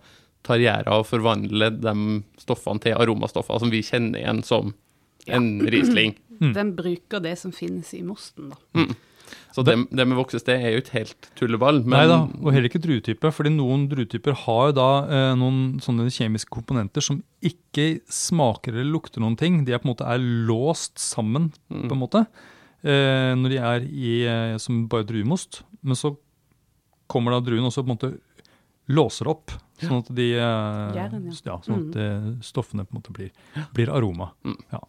tar 0.44 0.58
gjæra 0.62 0.98
og 1.00 1.06
forvandler 1.10 1.76
de 1.82 1.94
stoffene 2.42 2.82
til 2.82 2.94
aromastoffer 2.98 3.60
som 3.62 3.72
vi 3.74 3.84
kjenner 3.86 4.20
igjen 4.24 4.44
som 4.48 4.74
en 5.28 5.52
Riesling. 5.70 6.18
Mm. 6.42 6.56
Den 6.56 6.70
bruker 6.74 7.20
det 7.22 7.36
som 7.38 7.52
finnes 7.54 7.92
i 7.94 8.00
mosten, 8.02 8.48
da. 8.50 8.86
Så 9.54 9.62
det, 9.62 9.76
det 9.94 10.06
med 10.10 10.18
voksested 10.18 10.58
er 10.58 10.72
jo 10.74 10.80
ikke 10.82 10.96
helt 10.96 11.28
tulleball. 11.38 11.84
Men 11.84 11.94
Nei 11.94 12.08
da, 12.10 12.16
og 12.42 12.48
heller 12.50 12.66
ikke 12.66 12.82
druetype, 12.82 13.30
fordi 13.30 13.52
noen 13.54 13.84
druetyper 13.92 14.34
har 14.48 14.72
jo 14.72 14.74
da 14.80 14.88
eh, 15.06 15.28
noen 15.38 15.60
sånne 15.86 16.08
kjemiske 16.10 16.50
komponenter 16.50 17.06
som 17.06 17.20
ikke 17.46 17.86
smaker 18.10 18.74
eller 18.74 18.90
lukter 18.90 19.22
noen 19.22 19.38
ting. 19.38 19.60
De 19.68 19.76
er 19.76 19.84
på 19.84 19.86
en 19.86 19.92
måte 19.94 20.08
er 20.10 20.18
låst 20.50 20.98
sammen, 20.98 21.52
Mm. 21.70 21.86
på 21.86 21.94
en 21.94 22.02
måte, 22.08 22.24
eh, 22.82 23.38
når 23.38 23.54
de 23.54 23.62
er 23.62 23.86
i, 23.86 24.16
eh, 24.26 24.58
som 24.58 24.88
bare 24.90 25.06
druemost. 25.06 25.62
Men 25.84 25.94
så 26.02 26.16
kommer 27.06 27.38
da 27.38 27.44
druen 27.52 27.70
også 27.70 27.86
på 27.86 27.92
en 27.92 27.98
måte 28.00 28.14
låser 28.90 29.30
opp, 29.30 29.54
sånn 29.84 30.02
at 30.04 30.10
de 30.18 30.28
eh, 30.38 30.96
Gjæren, 30.98 31.28
ja. 31.28 31.36
ja, 31.50 31.58
sånn 31.66 31.84
at 31.90 32.00
eh, 32.06 32.26
stoffene 32.46 32.86
på 32.88 32.96
en 32.96 33.02
måte 33.02 33.16
blir, 33.16 33.32
blir 33.76 33.92
aroma. 33.94 34.32
Ja. 34.72 34.82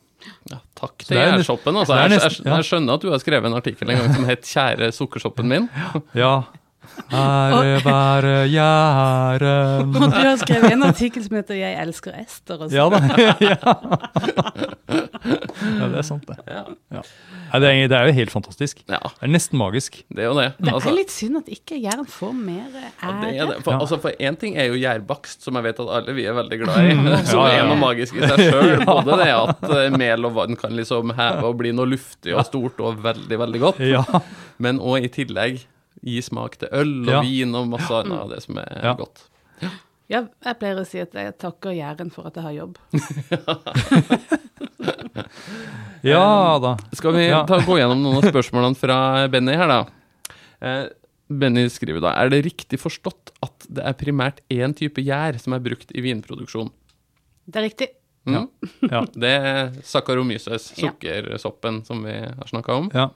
ja, 0.52 0.58
takk 0.78 1.04
til 1.04 1.16
det 1.16 1.22
er 1.22 1.36
gjærsoppen. 1.36 1.78
Altså. 1.82 1.98
Jeg, 2.02 2.18
jeg, 2.18 2.40
jeg 2.46 2.68
skjønner 2.70 2.98
at 2.98 3.06
du 3.06 3.12
har 3.12 3.22
skrevet 3.22 3.50
en 3.50 3.58
artikkel 3.58 3.92
en 3.92 4.02
gang 4.02 4.16
som 4.16 4.28
het 4.28 4.48
'Kjære 4.48 4.92
sukkersoppen 4.96 5.50
min'. 5.50 5.70
ja. 6.24 6.34
Ære 7.12 7.80
være 7.84 8.32
gjæren 8.52 9.94
Og 10.02 10.08
du 10.12 10.18
har 10.18 10.36
skrevet 10.40 10.72
en 10.74 10.82
artikkel 10.86 11.24
som 11.24 11.36
heter 11.36 11.54
'Jeg 11.60 11.78
elsker 11.86 12.12
Ester'. 12.12 12.68
Ja 12.72 12.88
da. 12.92 13.00
ja. 13.40 13.56
Ja, 15.62 15.86
det 15.88 15.98
er 16.00 16.04
sant, 16.04 16.24
det. 16.26 16.34
Ja. 16.50 16.62
Ja. 16.92 17.02
det, 17.60 17.68
er, 17.70 17.88
det 17.88 17.96
er 17.96 18.08
jo 18.08 18.12
helt 18.16 18.32
fantastisk. 18.34 18.80
Det 18.88 18.96
er 18.98 19.30
nesten 19.30 19.58
magisk. 19.60 20.00
det 20.10 20.24
er 20.24 20.28
jo 20.28 20.34
det. 20.36 20.48
Det 20.58 20.72
Altså, 20.72 20.90
er 20.90 20.96
litt 20.96 21.12
synd 21.14 21.36
at 21.38 21.48
ikke 21.52 21.78
Jæren 21.80 22.06
får 22.08 22.32
mer 22.34 22.66
ære. 22.74 22.90
ja, 23.02 23.12
det 23.22 23.30
er 23.38 23.46
det. 23.52 23.56
For, 23.64 23.72
Ja. 23.72 23.78
altså, 23.80 23.98
for 24.02 24.10
én 24.20 24.36
ting 24.40 24.56
er 24.58 24.64
jo 24.72 24.74
gjærbakst, 24.80 25.44
som 25.44 25.54
jeg 25.54 25.62
vet 25.68 25.80
at 25.80 25.88
alle 25.96 26.14
vi 26.14 26.24
er 26.26 26.32
veldig 26.36 26.58
glad 26.64 26.76
i. 26.82 26.94
Som 27.30 27.40
Ja, 27.40 27.46
ja, 27.52 27.62
er 27.62 27.68
noe 27.70 27.78
magisk 27.80 28.14
i 28.18 28.20
seg 28.26 28.38
sjøl. 28.50 28.84
Både 28.84 29.16
det 29.22 29.28
at 29.32 29.62
eh, 29.70 29.90
mel 29.96 30.24
og 30.28 30.34
vann 30.34 30.56
kan 30.56 30.72
liksom 30.76 31.14
heve 31.16 31.44
og 31.46 31.56
bli 31.62 31.72
noe 31.72 31.86
luftig 31.86 32.34
og 32.36 32.44
stort 32.46 32.80
og 32.80 33.02
veldig, 33.04 33.38
veldig 33.38 33.60
godt, 33.60 33.80
Ja, 33.80 34.02
men 34.58 34.78
òg 34.80 35.04
i 35.06 35.08
tillegg 35.12 35.62
gi 36.04 36.20
smak 36.22 36.56
til 36.60 36.68
øl 36.72 36.94
og 37.06 37.12
Ja. 37.14 37.20
vin 37.22 37.54
og 37.54 37.68
masse 37.72 37.90
annet 37.94 38.18
av 38.20 38.30
det 38.30 38.42
som 38.42 38.58
er 38.58 38.80
Ja. 38.82 38.94
godt. 38.98 39.28
Ja, 40.10 40.26
jeg 40.44 40.58
pleier 40.58 40.76
å 40.80 40.84
si 40.86 40.98
at 41.00 41.12
jeg 41.14 41.38
takker 41.38 41.70
Jæren 41.72 42.10
for 42.12 42.26
at 42.26 42.34
jeg 42.36 42.42
har 42.44 42.52
jobb. 42.52 42.76
ja 46.02 46.58
da. 46.62 46.74
Skal 46.92 47.14
vi 47.16 47.28
ta, 47.30 47.60
gå 47.66 47.78
gjennom 47.78 48.02
noen 48.02 48.18
av 48.18 48.26
spørsmålene 48.26 48.76
fra 48.78 48.98
Benny 49.32 49.54
her, 49.56 49.70
da? 49.70 50.34
Eh, 50.62 50.84
Benny 51.32 51.64
skriver 51.72 52.02
da 52.04 52.12
Er 52.20 52.28
det 52.32 52.42
riktig 52.44 52.78
forstått 52.82 53.32
at 53.42 53.66
det 53.72 53.84
er 53.88 53.96
primært 53.98 54.42
én 54.52 54.74
type 54.76 55.00
gjær 55.02 55.38
som 55.40 55.54
er 55.56 55.62
brukt 55.64 55.94
i 55.96 56.02
vinproduksjon? 56.04 56.70
Det 57.48 57.58
er 57.62 57.66
riktig. 57.70 57.88
Mm? 58.28 58.46
Ja. 58.90 59.00
Det 59.10 59.30
er 59.32 59.72
Saccharomyces, 59.82 60.68
sukkersoppen 60.78 61.80
som 61.86 62.04
vi 62.06 62.12
har 62.20 62.46
snakka 62.50 62.76
om. 62.78 62.90
Ja. 62.94 63.08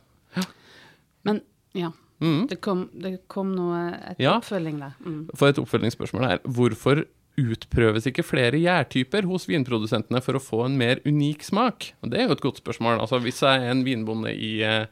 Men 1.27 1.43
ja, 1.77 1.93
Mm. 2.21 2.47
det 2.49 2.61
kom, 2.65 2.89
det 2.97 3.29
kom 3.29 3.51
noe 3.55 3.81
et 4.13 4.19
Ja. 4.23 4.39
oppfølging 4.39 4.79
der. 4.81 4.95
Mm. 5.05 5.29
For 5.37 5.49
et 5.49 5.59
oppfølgingsspørsmål 5.59 6.29
her. 6.29 6.39
Hvorfor 6.49 7.05
utprøves 7.37 8.07
ikke 8.09 8.25
flere 8.25 8.57
gjærtyper 8.63 9.27
hos 9.29 9.45
vinprodusentene 9.51 10.23
for 10.25 10.39
å 10.39 10.41
få 10.41 10.63
en 10.67 10.79
mer 10.81 11.03
unik 11.05 11.43
smak? 11.45 11.91
Og 12.03 12.11
Det 12.11 12.21
er 12.21 12.27
jo 12.29 12.33
et 12.33 12.41
godt 12.41 12.63
spørsmål. 12.63 13.01
Altså, 13.03 13.21
hvis 13.21 13.41
jeg 13.45 13.61
er 13.67 13.71
en 13.71 13.85
vinbonde 13.85 14.33
i 14.33 14.63
eh, 14.65 14.87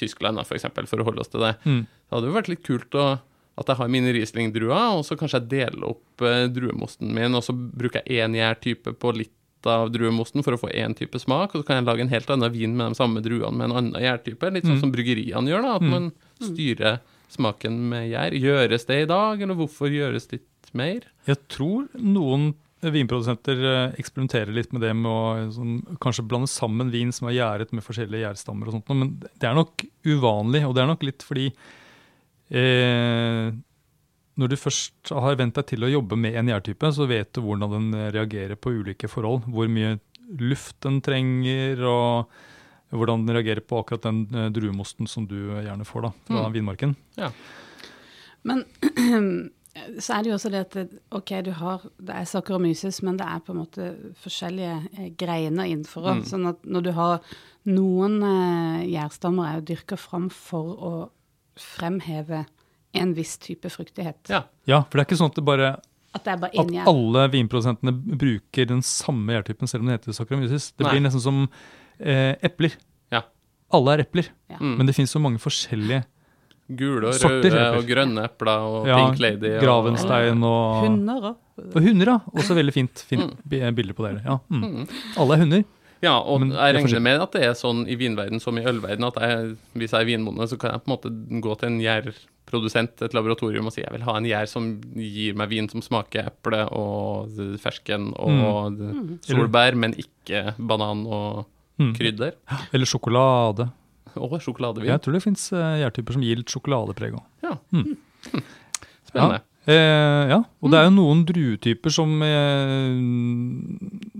Tyskland, 0.00 0.36
da, 0.40 0.42
for 0.48 0.56
eksempel, 0.56 0.86
for 0.88 0.96
å 1.02 1.04
holde 1.04 1.20
oss 1.20 1.28
til 1.28 1.40
det, 1.44 1.56
Mm. 1.66 1.86
så 2.08 2.16
hadde 2.16 2.24
det 2.24 2.32
jo 2.32 2.38
vært 2.40 2.48
litt 2.48 2.64
kult 2.64 2.90
å, 2.96 3.20
at 3.58 3.66
jeg 3.68 3.76
har 3.76 3.88
mine 3.88 4.12
Riesling-druer, 4.14 4.96
og 4.96 5.04
så 5.04 5.14
kanskje 5.20 5.42
jeg 5.42 5.48
deler 5.50 5.84
opp 5.90 6.22
eh, 6.24 6.46
druemosten 6.48 7.12
min, 7.12 7.34
og 7.36 7.42
så 7.44 7.52
bruker 7.52 8.00
jeg 8.06 8.24
én 8.24 8.32
gjærtype 8.40 8.94
på 8.98 9.12
litt 9.14 9.34
av 9.66 9.90
druemosten 9.92 10.42
for 10.44 10.52
å 10.56 10.60
få 10.60 10.70
én 10.74 10.94
type 10.96 11.18
smak, 11.20 11.54
og 11.54 11.62
så 11.62 11.66
kan 11.66 11.76
jeg 11.80 11.86
lage 11.86 12.00
en 12.00 12.08
helt 12.12 12.30
annen 12.30 12.52
vin 12.52 12.76
med 12.76 12.92
de 12.92 12.94
samme 12.98 13.22
druene 13.22 13.52
med 13.56 13.70
en 13.70 13.76
annen 13.76 14.02
gjærtype. 14.02 14.52
Litt 14.52 14.64
sånn 14.64 14.76
Mm. 14.78 14.80
som 14.80 14.92
bryggeriene 14.92 15.48
gjør, 15.48 15.62
da, 15.62 15.74
at 15.76 15.82
Mm. 15.82 15.90
man 15.90 16.12
styrer 16.40 17.00
smaken 17.30 17.78
med 17.88 18.10
gjær. 18.10 18.32
Gjøres 18.32 18.86
det 18.86 19.02
i 19.02 19.06
dag, 19.06 19.40
eller 19.42 19.54
hvorfor 19.54 19.88
gjøres 19.90 20.26
det 20.28 20.40
litt 20.40 20.74
mer? 20.74 21.00
Jeg 21.26 21.36
tror 21.48 21.88
noen 21.98 22.54
vinprodusenter 22.82 23.62
eh, 23.62 23.92
eksperimenterer 23.96 24.52
litt 24.52 24.72
med 24.72 24.82
det 24.82 24.92
med 24.96 25.06
å 25.06 25.52
sånn, 25.54 25.98
kanskje 26.00 26.26
blande 26.26 26.48
sammen 26.48 26.90
vin 26.90 27.12
som 27.12 27.28
er 27.28 27.34
gjæret 27.38 27.72
med 27.72 27.84
forskjellige 27.84 28.26
gjærstammer 28.26 28.66
og 28.66 28.72
sånt, 28.82 28.88
men 28.90 29.20
det 29.38 29.44
er 29.48 29.54
nok 29.54 29.84
uvanlig, 30.04 30.66
og 30.66 30.74
det 30.74 30.82
er 30.82 30.86
nok 30.88 31.02
litt 31.04 31.22
fordi 31.22 31.52
eh, 32.50 33.52
når 34.42 34.52
du 34.52 34.56
først 34.58 35.12
har 35.14 35.36
vent 35.38 35.54
deg 35.56 35.68
til 35.70 35.86
å 35.86 35.90
jobbe 35.92 36.18
med 36.18 36.34
en 36.40 36.50
gjærtype, 36.50 36.90
så 36.96 37.06
vet 37.10 37.30
du 37.36 37.40
hvordan 37.46 37.70
den 37.78 37.88
reagerer 38.14 38.58
på 38.58 38.74
ulike 38.82 39.08
forhold. 39.10 39.46
Hvor 39.54 39.70
mye 39.70 39.96
luft 40.42 40.78
den 40.84 41.00
trenger, 41.04 41.80
og 41.86 42.30
hvordan 42.92 43.22
den 43.26 43.36
reagerer 43.38 43.62
på 43.64 43.78
akkurat 43.80 44.04
den 44.10 44.22
eh, 44.36 44.50
druemosten 44.52 45.08
som 45.08 45.24
du 45.30 45.36
gjerne 45.62 45.86
får 45.88 46.08
da, 46.08 46.12
fra 46.28 46.42
Mm. 46.48 46.52
vinmarken. 46.58 46.94
Men 48.44 48.64
så 50.02 50.16
er 50.18 50.22
det 50.26 50.30
jo 50.32 50.36
også 50.36 50.50
det 50.52 50.60
at 50.66 50.96
OK, 51.16 51.30
du 51.46 51.52
har 51.56 51.84
Det 51.96 52.12
er 52.18 52.26
Saccharomyces, 52.28 52.98
men 53.06 53.16
det 53.16 53.24
er 53.28 53.40
på 53.46 53.54
en 53.54 53.60
måte 53.62 53.86
forskjellige 54.24 54.74
eh, 54.98 55.10
greiner 55.16 55.70
innenfor. 55.70 56.10
Mm. 56.18 56.24
Sånn 56.28 56.48
at 56.50 56.64
når 56.66 56.88
du 56.88 56.92
har 56.98 57.20
Noen 57.70 58.18
eh, 58.26 58.88
gjærstammer 58.90 59.46
er 59.52 59.60
jo 59.60 59.68
dyrka 59.72 59.96
fram 59.96 60.26
for 60.34 60.72
å 60.82 60.92
fremheve 61.60 62.42
en 62.94 63.14
viss 63.14 63.36
type 63.38 63.70
fruktighet. 63.72 64.18
Ja. 64.28 64.42
Ja, 64.68 64.82
for 64.82 64.98
det 64.98 65.04
er 65.04 65.08
ikke 65.10 65.18
sånn 65.20 65.30
at 65.32 65.36
det 65.40 65.44
bare 65.44 65.70
At 66.14 66.24
det 66.24 66.32
er 66.34 66.36
bare 66.42 66.50
at 66.60 66.68
gjær. 66.74 66.86
alle 66.90 67.28
vinprodusentene 67.32 67.92
bruker 68.20 68.66
den 68.68 68.82
samme 68.82 69.32
gjærtypen, 69.32 69.66
selv 69.68 69.80
om 69.82 69.86
den 69.88 69.96
heter 69.98 70.12
Saccharomyces. 70.12 70.72
Det 70.76 70.84
Nei. 70.84 70.92
blir 70.92 71.04
nesten 71.06 71.20
som 71.24 71.48
eh, 71.98 72.34
epler. 72.44 72.74
Ja. 73.10 73.22
Alle 73.72 73.94
er 73.94 74.04
epler, 74.04 74.28
Ja. 74.50 74.56
Mm. 74.60 74.76
men 74.78 74.86
det 74.86 74.94
finnes 74.94 75.10
så 75.10 75.20
mange 75.22 75.38
forskjellige 75.40 76.04
Gule 76.72 77.08
og 77.08 77.14
Sorter 77.14 77.50
røde 77.50 77.56
epler. 77.58 77.76
og 77.78 77.86
grønne 77.88 78.22
epler 78.24 78.60
og 78.68 78.86
ja, 78.88 78.96
Pink 78.96 79.18
Lady. 79.20 79.56
Og, 79.56 79.62
Gravenstein 79.62 80.42
og, 80.44 80.84
Hunder 80.86 81.20
òg. 81.32 81.36
og 81.74 81.82
hunder. 81.82 82.06
ja. 82.06 82.18
Også 82.32 82.54
veldig 82.56 82.72
fint, 82.72 83.02
fint 83.08 83.32
Mm. 83.44 83.74
bilde 83.74 83.92
på 83.94 84.04
dere. 84.06 84.22
Ja. 84.24 84.38
Mm. 84.48 84.62
Mm. 84.62 84.88
Alle 85.18 85.34
er 85.34 85.38
hunder. 85.38 85.64
Ja, 86.02 86.18
og 86.18 86.40
Men 86.40 86.50
jeg 86.50 86.58
er 86.58 86.74
regner 86.80 87.00
med 87.00 87.20
at 87.22 87.32
det 87.32 87.42
er 87.44 87.52
sånn 87.54 87.86
i 87.88 87.94
vinverden 87.94 88.40
som 88.40 88.56
i 88.58 88.62
ølverden 88.64 89.04
at 89.06 89.14
jeg, 89.20 89.56
hvis 89.74 89.92
jeg 89.92 90.00
er 90.00 90.04
vinbonde, 90.04 90.48
så 90.48 90.58
kan 90.58 90.72
jeg 90.72 90.82
på 90.84 90.90
en 90.90 90.96
måte 90.96 91.40
gå 91.42 91.58
til 91.58 91.68
en 91.68 91.80
gjærprodusent, 92.46 93.02
et 93.02 93.14
laboratorium, 93.14 93.66
og 93.66 93.72
si 93.72 93.80
jeg 93.82 93.92
vil 93.92 94.02
ha 94.02 94.16
en 94.18 94.24
gjær 94.26 94.48
som 94.48 94.80
gir 94.94 95.34
meg 95.38 95.48
vin 95.48 95.68
som 95.70 95.80
smaker 95.82 96.26
eple 96.28 96.64
og 96.72 97.28
fersken 97.60 98.12
og 98.18 98.72
Mm. 98.78 99.18
solbær, 99.22 99.74
men 99.76 99.94
ikke 99.94 100.54
banan 100.58 101.06
og 101.06 101.46
Mm. 101.78 101.94
krydder. 101.96 102.32
Eller 102.72 102.84
sjokolade. 102.86 103.70
Og 104.16 104.40
sjokoladevin. 104.42 104.86
Jeg 104.86 105.00
tror 105.00 105.12
det 105.14 105.22
fins 105.22 105.50
gjærtyper 105.50 106.12
som 106.12 106.22
gir 106.22 106.36
litt 106.36 106.46
sjokoladepreg 106.48 107.14
òg. 107.14 107.22
Ja. 107.42 107.56
Mm. 107.72 107.96
Spennende. 109.08 109.40
Eh, 109.64 110.28
ja, 110.28 110.42
og 110.60 110.70
det 110.72 110.78
er 110.78 110.84
jo 110.88 110.90
noen 110.90 111.24
druetyper 111.24 111.88
som 111.92 112.20
eh, 112.20 112.98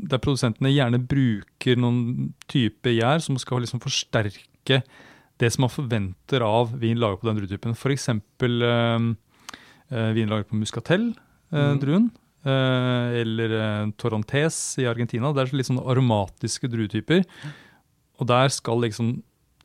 Der 0.08 0.18
produsentene 0.22 0.70
gjerne 0.72 1.00
bruker 1.04 1.76
noen 1.76 2.32
type 2.46 2.84
gjær 2.94 3.20
som 3.20 3.36
skal 3.38 3.60
liksom 3.64 3.80
forsterke 3.82 4.82
det 5.42 5.50
som 5.52 5.64
man 5.66 5.72
forventer 5.74 6.44
av 6.46 6.72
vin 6.78 7.00
laget 7.02 7.20
på 7.22 7.28
den 7.30 7.40
druetypen. 7.40 7.74
F.eks. 7.74 8.08
Eh, 8.08 9.06
eh, 9.90 10.12
vin 10.16 10.30
laget 10.30 10.48
på 10.52 10.58
muscatell-druen. 10.60 12.10
Eh, 12.44 13.20
eller 13.22 13.56
eh, 13.58 13.90
Torrontés 13.98 14.60
i 14.82 14.86
Argentina. 14.90 15.32
Det 15.34 15.44
er 15.48 15.56
litt 15.58 15.68
sånne 15.70 15.84
aromatiske 15.86 16.70
druetyper. 16.70 17.24
Og 18.22 18.26
der 18.30 18.48
skal 18.54 18.80
liksom 18.86 19.18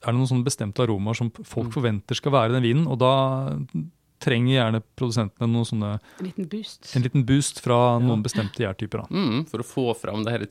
er 0.06 0.14
det 0.14 0.20
noen 0.20 0.30
sånne 0.30 0.46
bestemte 0.46 0.84
aromaer 0.86 1.18
som 1.18 1.32
folk 1.34 1.72
Mm. 1.72 1.74
forventer 1.74 2.16
skal 2.16 2.32
være 2.32 2.52
i 2.52 2.54
den 2.54 2.64
vinen. 2.68 2.84
Og 2.88 3.00
da 3.02 3.58
trenger 4.22 4.54
gjerne 4.54 4.82
produsentene 4.98 5.48
noen 5.50 5.66
sånne, 5.66 5.90
En 6.20 6.26
liten 6.26 6.46
boost. 6.50 6.96
en 6.96 7.02
liten 7.02 7.26
boost 7.26 7.60
fra 7.66 7.98
noen 8.00 8.22
bestemte 8.24 8.62
gjærtyper. 8.62 9.08
Mm, 9.10 9.48
for 9.50 9.58
å 9.62 9.66
få 9.66 9.96
fram 9.98 10.24
det 10.24 10.32
her 10.36 10.46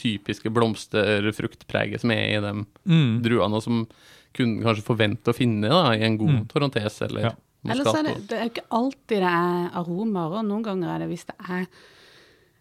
typiske 0.00 0.48
blomsterfruktpreget 0.52 2.00
som 2.00 2.10
er 2.10 2.38
i 2.38 2.40
de 2.40 2.66
Mm. 2.88 3.22
druene, 3.22 3.54
og 3.54 3.62
som 3.62 3.86
kunden 4.36 4.62
kanskje 4.64 4.84
forvente 4.86 5.32
å 5.32 5.36
finne 5.36 5.68
da, 5.72 5.82
i 5.96 6.02
en 6.06 6.18
god 6.20 6.28
Mm. 6.36 6.46
Torrontés 6.52 7.00
eller 7.08 7.20
Ja. 7.30 7.34
Ellers 7.66 7.94
er 7.98 8.02
det, 8.06 8.14
det 8.28 8.36
er 8.38 8.44
jo 8.44 8.50
ikke 8.52 8.68
alltid 8.70 9.22
det 9.24 9.30
er 9.32 9.70
aromaer, 9.80 10.36
og 10.38 10.44
noen 10.46 10.62
ganger 10.62 10.88
er 10.94 10.98
det 11.02 11.08
hvis 11.10 11.24
det 11.26 11.34
er 11.50 11.66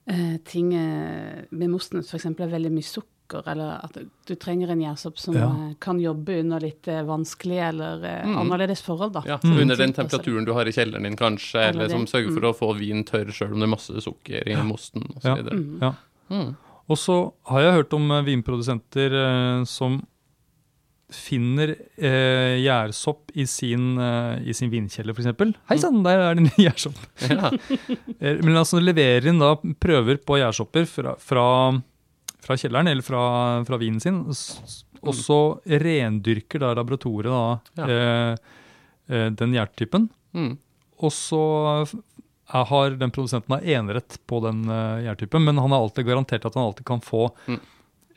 uh, 0.09 0.37
ting 0.45 0.73
eh, 0.73 1.43
med 1.51 1.69
mosten 1.69 1.99
f.eks. 2.01 2.25
er 2.25 2.49
veldig 2.49 2.71
mye 2.73 2.85
sukker, 2.85 3.43
eller 3.51 3.79
at 3.85 3.97
du 4.25 4.35
trenger 4.35 4.69
en 4.73 4.81
gjærsopp 4.81 5.17
som 5.17 5.33
Ja. 5.37 5.47
eh, 5.49 5.73
kan 5.81 5.99
jobbe 5.99 6.39
under 6.39 6.59
litt 6.59 6.85
vanskelige 7.05 7.69
eller 7.69 8.01
Mm. 8.25 8.35
annerledes 8.37 8.81
forhold, 8.81 9.13
da. 9.13 9.23
Ja, 9.25 9.37
Mm. 9.43 9.61
Under 9.61 9.75
den 9.75 9.93
temperaturen 9.93 10.45
du 10.45 10.53
har 10.53 10.65
i 10.65 10.71
kjelleren 10.71 11.03
din, 11.03 11.15
kanskje, 11.15 11.59
Eller 11.69 11.85
eller 11.85 11.89
som 11.89 12.05
sørger 12.07 12.33
for 12.33 12.41
Mm. 12.41 12.49
å 12.51 12.55
få 12.57 12.77
vin 12.79 13.03
tørr 13.03 13.31
sjøl 13.33 13.51
om 13.53 13.59
det 13.59 13.67
er 13.69 13.75
masse 13.75 14.01
sukker 14.01 14.47
i 14.47 14.55
mosten 14.63 15.03
osv. 15.17 15.49
Mm. 15.51 15.79
Ja. 15.81 15.93
Mm. 16.31 16.55
Og 16.89 16.97
så 16.97 17.33
har 17.47 17.61
jeg 17.61 17.73
hørt 17.73 17.93
om 17.93 18.09
vinprodusenter 18.25 19.65
som 19.67 20.05
finner 21.13 21.75
eh, 22.01 22.55
gjærsopp 22.63 23.29
i 23.37 23.45
sin, 23.49 23.91
eh, 24.01 24.39
i 24.49 24.53
sin 24.57 24.71
vinkjeller, 24.73 25.13
f.eks. 25.13 25.53
Hei 25.69 25.77
sann, 25.81 25.99
der 26.05 26.23
er 26.23 26.37
det 26.39 26.45
en 26.47 26.53
gjærsopp! 26.65 26.97
Ja. 27.29 27.51
Eh, 28.19 28.39
Men 28.41 28.57
altså 28.57 28.81
leverer 28.81 29.27
inn 29.29 29.41
da 29.41 29.51
prøver 29.81 30.17
på 30.25 30.39
gjærsopper 30.41 30.87
fra, 30.89 31.13
fra, 31.21 31.45
fra 32.45 32.57
kjelleren 32.57 32.89
eller 32.89 33.05
fra, 33.05 33.21
fra 33.67 33.77
vinen 33.81 34.01
sin, 34.01 34.23
og 34.25 35.13
så 35.13 35.37
rendyrker 35.69 36.63
da 36.63 36.71
laboratoriet 36.79 37.29
da, 37.29 37.83
ja. 37.85 38.37
eh, 39.05 39.29
den 39.37 39.53
gjærtypen. 39.53 40.07
Mm. 40.33 40.55
Og 41.05 41.11
så 41.13 41.41
har 42.49 42.95
den 42.97 43.11
produsenten 43.13 43.53
har 43.55 43.63
enerett 43.77 44.17
på 44.29 44.39
den 44.45 44.63
uh, 44.69 45.01
gjærtypen, 45.01 45.41
men 45.47 45.57
han 45.61 45.73
har 45.73 45.81
alltid 45.85 46.05
garantert 46.05 46.45
at 46.45 46.53
han 46.57 46.65
alltid 46.67 46.85
kan 46.85 47.01
få 47.01 47.27
Mm. 47.49 47.59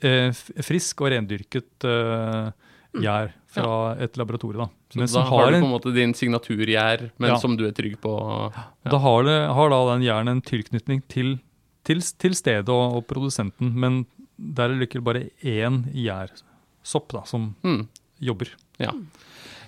eh, 0.04 0.32
frisk 0.64 1.00
og 1.04 1.08
rendyrket 1.12 1.84
eh, 1.88 2.50
gjær 2.94 3.32
fra 3.48 3.96
et 4.00 4.16
laboratorium. 4.16 4.64
Da. 4.66 4.68
Så 4.90 4.96
Men 4.98 5.06
da 5.12 5.22
har 5.28 5.50
du 5.50 5.56
en- 5.56 5.62
på 5.62 5.66
en 5.66 5.72
måte 5.80 5.94
din 5.94 6.12
signaturgjær, 6.14 7.10
men 7.18 7.30
Ja. 7.30 7.36
som 7.36 7.56
du 7.56 7.66
er 7.66 7.72
trygg 7.72 7.98
på. 8.00 8.12
Ja. 8.54 8.64
Da 8.90 8.98
har, 8.98 9.22
det, 9.24 9.38
har 9.54 9.68
da 9.70 9.92
den 9.94 10.02
gjæren 10.02 10.28
en 10.28 10.40
tilknytning 10.42 11.02
til, 11.08 11.38
til, 11.84 12.00
til 12.00 12.34
stedet 12.34 12.68
og, 12.68 12.96
og 12.96 13.06
produsenten, 13.06 13.74
men 13.74 14.06
der 14.38 14.64
er 14.64 14.68
det 14.78 14.88
likevel 14.88 15.04
bare 15.04 15.30
én 15.44 15.84
gjærsopp 15.94 17.08
da, 17.12 17.22
som 17.24 17.54
Mm. 17.64 17.88
jobber. 18.20 18.48
Ja. 18.78 18.92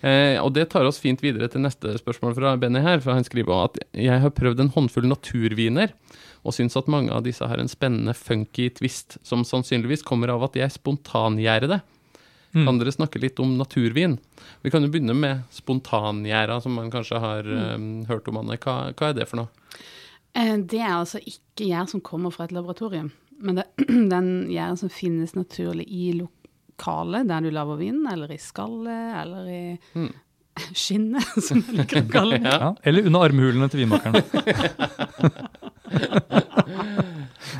Eh, 0.03 0.39
og 0.43 0.55
det 0.55 0.71
tar 0.71 0.87
oss 0.89 0.99
fint 0.99 1.21
videre 1.21 1.47
til 1.51 1.61
neste 1.61 1.93
spørsmål 1.99 2.35
fra 2.35 2.57
Benny 2.57 2.81
her, 2.81 3.01
for 3.01 3.13
han 3.13 3.25
skriver 3.25 3.65
at 3.67 3.79
jeg 3.93 4.19
har 4.23 4.31
prøvd 4.31 4.61
en 4.61 4.71
håndfull 4.71 5.05
naturviner, 5.07 5.91
og 6.43 6.55
syns 6.55 6.75
at 6.77 6.89
mange 6.89 7.11
av 7.13 7.23
disse 7.23 7.47
har 7.47 7.59
en 7.61 7.69
spennende 7.69 8.15
funky 8.17 8.71
twist, 8.73 9.19
som 9.23 9.43
sannsynligvis 9.45 10.03
kommer 10.03 10.31
av 10.31 10.43
at 10.45 10.55
jeg 10.57 10.71
spontangjærer 10.73 11.69
det. 11.69 11.83
Mm. 12.55 12.65
Kan 12.67 12.79
dere 12.81 12.91
snakke 12.95 13.21
litt 13.23 13.39
om 13.39 13.53
naturvin? 13.59 14.17
Vi 14.65 14.71
kan 14.75 14.83
jo 14.83 14.91
begynne 14.91 15.15
med 15.15 15.45
spontangjæra, 15.55 16.57
som 16.65 16.75
man 16.75 16.91
kanskje 16.91 17.21
har 17.23 17.47
eh, 17.47 17.77
hørt 18.11 18.27
om, 18.33 18.41
Anne. 18.43 18.57
Hva, 18.59 18.75
hva 18.93 19.11
er 19.13 19.15
det 19.21 19.29
for 19.31 19.43
noe? 19.45 19.49
Eh, 20.35 20.57
Det 20.59 20.81
er 20.83 20.97
altså 20.97 21.19
ikke 21.23 21.69
gjær 21.71 21.87
som 21.91 22.01
kommer 22.03 22.31
fra 22.35 22.45
et 22.49 22.53
laboratorium, 22.57 23.13
men 23.41 23.61
det 23.61 23.69
den 24.15 24.33
gjæra 24.51 24.77
som 24.81 24.91
finnes 24.91 25.37
naturlig 25.39 25.87
i 25.87 26.11
lokalet 26.19 27.29
der 27.31 27.41
du 27.47 27.51
lager 27.55 27.79
vin, 27.81 28.03
eller 28.11 28.33
i 28.35 28.39
skallet, 28.43 29.15
eller 29.23 29.47
i 29.51 29.63
Mm. 29.95 30.11
skinnet, 30.75 31.25
som 31.47 31.63
jeg 31.63 31.77
liker 31.85 32.03
å 32.03 32.11
kalle 32.11 32.41
det. 32.43 32.51
Ja. 32.61 32.73
Eller 32.83 33.07
under 33.07 33.29
armhulene 33.31 33.69
til 33.71 33.85
vinmakeren. 33.85 34.19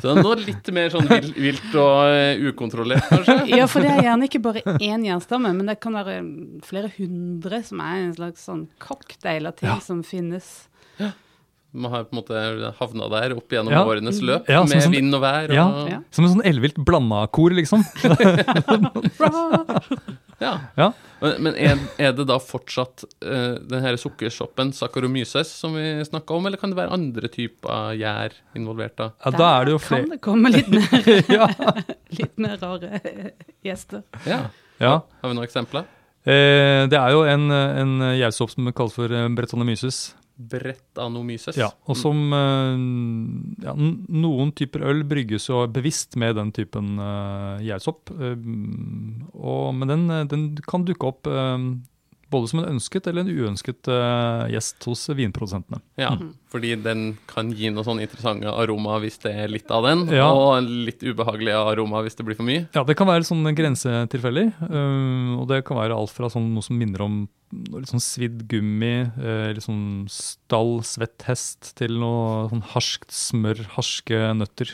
Så 0.01 0.09
det 0.09 0.17
er 0.17 0.25
noe 0.25 0.37
litt 0.41 0.71
mer 0.73 0.89
sånn 0.89 1.05
vilt, 1.11 1.35
vilt 1.37 1.75
og 1.77 2.09
eh, 2.09 2.41
ukontrollert, 2.49 3.05
kanskje? 3.11 3.35
Ja, 3.59 3.67
for 3.69 3.85
det 3.85 3.91
er 3.93 4.07
gjerne 4.09 4.25
ikke 4.29 4.41
bare 4.41 4.63
én 4.81 5.05
jernstamme, 5.05 5.51
men 5.53 5.69
det 5.69 5.77
kan 5.83 5.93
være 5.93 6.15
flere 6.65 6.89
hundre 6.97 7.61
som 7.67 7.83
er 7.85 7.99
en 8.07 8.15
slags 8.17 8.47
sånn 8.49 8.65
cocktail 8.81 9.45
av 9.51 9.59
ting 9.61 9.69
Ja. 9.69 9.77
som 9.85 10.01
finnes. 10.07 10.49
Man 11.73 11.91
har 11.93 12.03
på 12.03 12.11
en 12.15 12.19
måte 12.19 12.73
havna 12.79 13.05
der 13.13 13.31
opp 13.37 13.47
gjennom 13.53 13.71
Ja. 13.71 13.85
årenes 13.87 14.17
løp, 14.19 14.49
Ja, 14.51 14.59
med 14.67 14.81
sånn, 14.83 14.91
vind 14.91 15.15
og 15.15 15.21
vær. 15.23 15.47
Og, 15.55 15.87
Ja. 15.89 15.99
Som 16.11 16.25
en 16.25 16.31
sånn 16.33 16.43
ellevilt 16.45 16.75
blanda 16.83 17.21
kor, 17.31 17.49
liksom. 17.55 17.85
Ja. 20.41 20.55
Ja. 20.75 20.87
Men, 21.21 21.35
men 21.45 21.53
er, 21.61 21.77
er 22.01 22.13
det 22.17 22.23
da 22.25 22.39
fortsatt 22.41 23.03
uh, 23.21 23.59
den 23.61 23.83
her 23.83 23.93
sukkersoppen 24.01 24.71
Saccharomyces 24.73 25.51
som 25.53 25.75
vi 25.77 25.83
snakka 26.07 26.33
om, 26.33 26.47
eller 26.49 26.57
kan 26.57 26.71
det 26.73 26.79
være 26.79 26.95
andre 26.97 27.29
typer 27.29 27.91
gjær 27.99 28.33
involvert 28.57 28.95
da? 28.97 29.11
Ja, 29.21 29.33
da 29.37 29.49
er 29.59 29.69
det 29.69 29.75
jo 29.75 29.81
kan 29.85 30.07
det 30.09 30.17
komme 30.25 30.49
litt 30.53 30.71
mer, 30.73 31.53
litt 32.21 32.41
mer 32.41 32.57
rare 32.61 33.01
gjester. 33.61 34.01
Ja. 34.25 34.47
ja. 34.81 34.95
Har 35.21 35.29
vi 35.29 35.37
noen 35.37 35.45
eksempler? 35.45 35.85
Eh, 36.25 36.87
det 36.89 36.97
er 36.97 37.13
jo 37.13 37.21
en, 37.29 37.45
en 37.53 37.93
gjærsopp 38.17 38.55
som 38.55 38.71
kalles 38.77 38.97
for 38.97 39.13
eh, 39.13 39.29
bretonomyces. 39.37 40.01
Brettanomyces. 40.35 41.57
Ja, 41.59 41.69
og 41.85 41.97
som 41.99 42.31
eh, 42.33 42.83
ja, 43.65 43.75
Noen 43.75 44.53
typer 44.57 44.85
øl 44.89 45.03
brygges 45.07 45.49
jo 45.51 45.63
bevisst 45.71 46.17
med 46.19 46.37
den 46.39 46.53
typen 46.55 46.95
uh, 47.01 47.61
gjærsopp. 47.61 48.11
Uh, 48.13 49.71
men 49.75 49.91
den, 49.91 50.07
den 50.31 50.45
kan 50.65 50.85
dukke 50.87 51.11
opp 51.11 51.29
uh, 51.29 51.57
både 52.31 52.51
som 52.51 52.61
en 52.61 52.77
ønsket 52.77 53.09
eller 53.09 53.25
en 53.25 53.33
uønsket 53.33 53.91
uh, 53.91 54.47
gjest 54.51 54.87
hos 54.87 55.05
vinprodusentene. 55.17 55.81
Ja, 55.99 56.15
fordi 56.51 56.75
den 56.83 57.17
kan 57.31 57.49
gi 57.55 57.69
noen 57.71 57.85
sånn 57.87 58.01
interessante 58.03 58.51
aroma 58.51 58.99
hvis 58.99 59.17
det 59.23 59.31
er 59.33 59.47
litt 59.47 59.71
av 59.71 59.83
den, 59.87 60.05
Ja. 60.11 60.27
og 60.31 60.63
litt 60.67 60.99
ubehagelige 61.01 61.55
aroma 61.55 62.01
hvis 62.03 62.15
det 62.19 62.25
blir 62.27 62.35
for 62.35 62.43
mye. 62.43 62.67
Ja, 62.75 62.83
det 62.83 62.97
kan 62.99 63.07
være 63.07 63.23
sånne 63.23 63.55
grensetilfeller. 63.55 64.51
eh, 64.61 65.39
og 65.39 65.47
det 65.47 65.63
kan 65.65 65.77
være 65.77 65.95
alt 65.95 66.11
fra 66.11 66.27
sånn, 66.29 66.53
noe 66.53 66.61
som 66.61 66.77
minner 66.77 67.01
om 67.01 67.29
litt 67.51 67.89
sånn 67.91 67.99
svidd 67.99 68.45
gummi, 68.47 69.11
eh, 69.19 69.51
litt 69.53 69.63
sånn 69.65 70.07
stall, 70.09 70.79
svett 70.87 71.21
hest, 71.27 71.73
til 71.75 71.97
noe 71.99 72.47
sånn 72.49 72.61
harskt 72.63 73.11
smør, 73.11 73.59
harske 73.75 74.19
nøtter. 74.39 74.71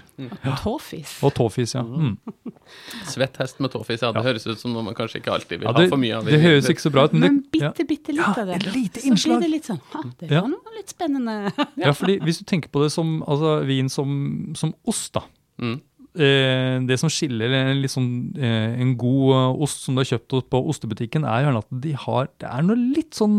Tåfis. 0.62 1.16
Og 1.26 1.34
tåfis, 1.34 1.74
ja. 1.74 1.82
Mm. 1.82 2.18
Svett 3.08 3.38
hest 3.42 3.60
med 3.64 3.72
tåfis, 3.72 4.02
ja, 4.04 4.12
det 4.12 4.22
Ja. 4.22 4.28
høres 4.30 4.46
ut 4.46 4.60
som 4.60 4.74
noe 4.74 4.84
man 4.84 4.94
kanskje 4.94 5.22
ikke 5.22 5.34
alltid 5.34 5.60
vil 5.62 5.68
Ja, 5.70 5.72
det, 5.74 5.86
ha 5.88 5.90
for 5.90 5.98
mye 5.98 6.18
av. 6.18 6.26
Det, 6.26 6.32
det 6.38 6.42
høres 6.44 6.70
ikke 6.70 6.86
så 6.86 6.92
bra 6.92 7.06
ut, 7.06 7.14
men 7.14 7.22
Men 7.22 7.44
det, 7.52 7.62
ja. 7.62 7.72
bitte, 7.72 7.88
bitte 7.88 8.14
litt 8.14 8.22
Ja, 8.22 8.30
av 8.38 8.46
det. 8.46 8.48
Ja, 8.48 8.70
et 8.70 8.76
lite 8.76 9.00
innslag. 9.08 9.18
Så 9.18 9.40
blir 9.40 9.42
det 9.42 9.50
litt 9.56 9.66
sånn 9.66 9.82
ha, 9.94 10.04
det 10.20 10.30
Ja. 10.32 10.42
var 10.42 10.50
noe 10.50 10.76
litt 10.78 10.90
spennende. 10.94 11.67
Ja, 11.84 11.92
fordi 11.94 12.20
hvis 12.24 12.40
du 12.40 12.46
tenker 12.46 12.70
på 12.74 12.84
det 12.84 12.92
som 12.92 13.22
altså, 13.28 13.60
vin 13.68 13.90
som, 13.90 14.54
som 14.56 14.74
ost, 14.88 15.14
da. 15.14 15.24
Mm. 15.62 15.80
Eh, 16.18 16.80
det 16.90 16.96
som 16.98 17.12
skiller 17.14 17.52
en, 17.54 17.84
sånn, 17.86 18.08
eh, 18.42 18.80
en 18.82 18.96
god 18.98 19.34
eh, 19.36 19.60
ost 19.68 19.84
som 19.86 19.94
du 19.94 20.02
har 20.02 20.08
kjøpt 20.10 20.48
på 20.50 20.62
ostebutikken, 20.72 21.22
er 21.30 21.44
gjerne 21.46 21.62
at 21.62 21.68
de 21.84 21.92
har 21.94 22.30
Det 22.42 22.48
er 22.50 22.64
noe 22.66 22.78
litt 22.96 23.14
sånn, 23.14 23.36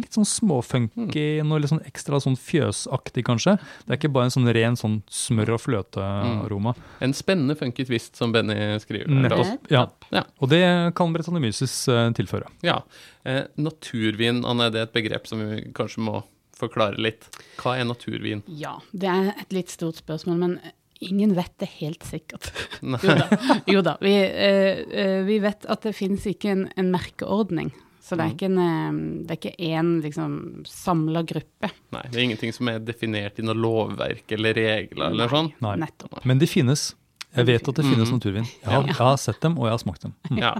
litt 0.00 0.16
sånn 0.16 0.24
småfunky, 0.24 1.42
Mm. 1.42 1.50
noe 1.50 1.60
litt 1.60 1.68
sånn 1.74 1.84
ekstra 1.84 2.16
sånn 2.24 2.38
fjøsaktig, 2.40 3.26
kanskje. 3.28 3.58
Det 3.84 3.92
er 3.92 3.98
ikke 3.98 4.12
bare 4.14 4.30
en 4.30 4.34
sånn 4.38 4.48
ren 4.56 4.74
sånn 4.80 5.02
smør- 5.12 5.52
og 5.58 5.60
fløtearoma. 5.66 6.74
En 7.04 7.12
spennende 7.12 7.58
funky 7.60 7.84
twist, 7.84 8.16
som 8.16 8.32
Benny 8.32 8.56
skriver. 8.80 9.08
Nettopp. 9.08 9.68
Ja. 9.70 9.88
Ja. 10.10 10.24
Og 10.40 10.48
det 10.48 10.94
kan 10.96 11.12
Bretanomyces 11.12 11.88
eh, 11.92 12.08
tilføre. 12.16 12.48
Ja. 12.62 12.80
Eh, 13.26 13.44
naturvin, 13.58 14.44
Anne, 14.48 14.70
det 14.72 14.80
er 14.80 14.88
et 14.88 14.96
begrep 14.96 15.26
som 15.28 15.40
vi 15.44 15.60
kanskje 15.76 16.00
må 16.00 16.22
forklare 16.64 17.00
litt. 17.00 17.28
Hva 17.60 17.76
er 17.78 17.88
naturvin? 17.88 18.42
Ja, 18.48 18.78
det 18.92 19.10
er 19.10 19.30
et 19.36 19.54
litt 19.54 19.72
stort 19.72 20.00
spørsmål, 20.02 20.40
men 20.40 20.58
ingen 21.04 21.34
vet 21.36 21.52
det 21.62 21.70
helt 21.80 22.04
sikkert. 22.06 22.50
Jo 22.84 23.16
da. 23.16 23.28
Jo 23.66 23.82
da. 23.84 23.96
Vi, 24.00 24.14
eh, 24.24 24.84
eh, 25.00 25.22
vi 25.24 25.38
vet 25.42 25.66
at 25.70 25.86
det 25.86 25.94
finnes 25.96 26.26
ikke 26.28 26.52
en, 26.52 26.68
en 26.76 26.90
merkeordning. 26.92 27.72
Så 28.04 28.18
det 28.18 28.24
er 28.26 28.34
ikke 28.34 28.50
en, 28.50 28.58
eh, 28.60 28.96
det 29.24 29.32
er 29.32 29.38
ikke 29.38 29.70
én 29.70 29.94
liksom, 30.04 30.34
samla 30.68 31.24
gruppe. 31.24 31.70
Nei, 31.96 32.02
det 32.10 32.18
er 32.18 32.26
ingenting 32.26 32.52
som 32.52 32.68
er 32.68 32.82
definert 32.84 33.40
i 33.40 33.46
noe 33.46 33.56
lovverk 33.56 34.36
eller 34.36 34.56
regler 34.58 35.08
eller 35.08 35.32
sånn. 35.32 35.48
Nei. 35.64 35.78
Nettopp. 35.86 36.20
Men 36.28 36.42
de 36.42 36.50
finnes. 36.50 36.90
Jeg 37.34 37.48
vet 37.48 37.70
at 37.72 37.80
det 37.80 37.86
finnes 37.86 38.10
mm. 38.10 38.14
naturvin. 38.14 38.44
Jeg 38.60 38.70
har, 38.70 38.84
jeg 38.86 38.98
har 39.00 39.16
sett 39.18 39.40
dem, 39.42 39.56
og 39.58 39.66
jeg 39.66 39.74
har 39.74 39.80
smakt 39.82 40.04
dem. 40.04 40.12
Mm. 40.30 40.42
Ja. 40.44 40.52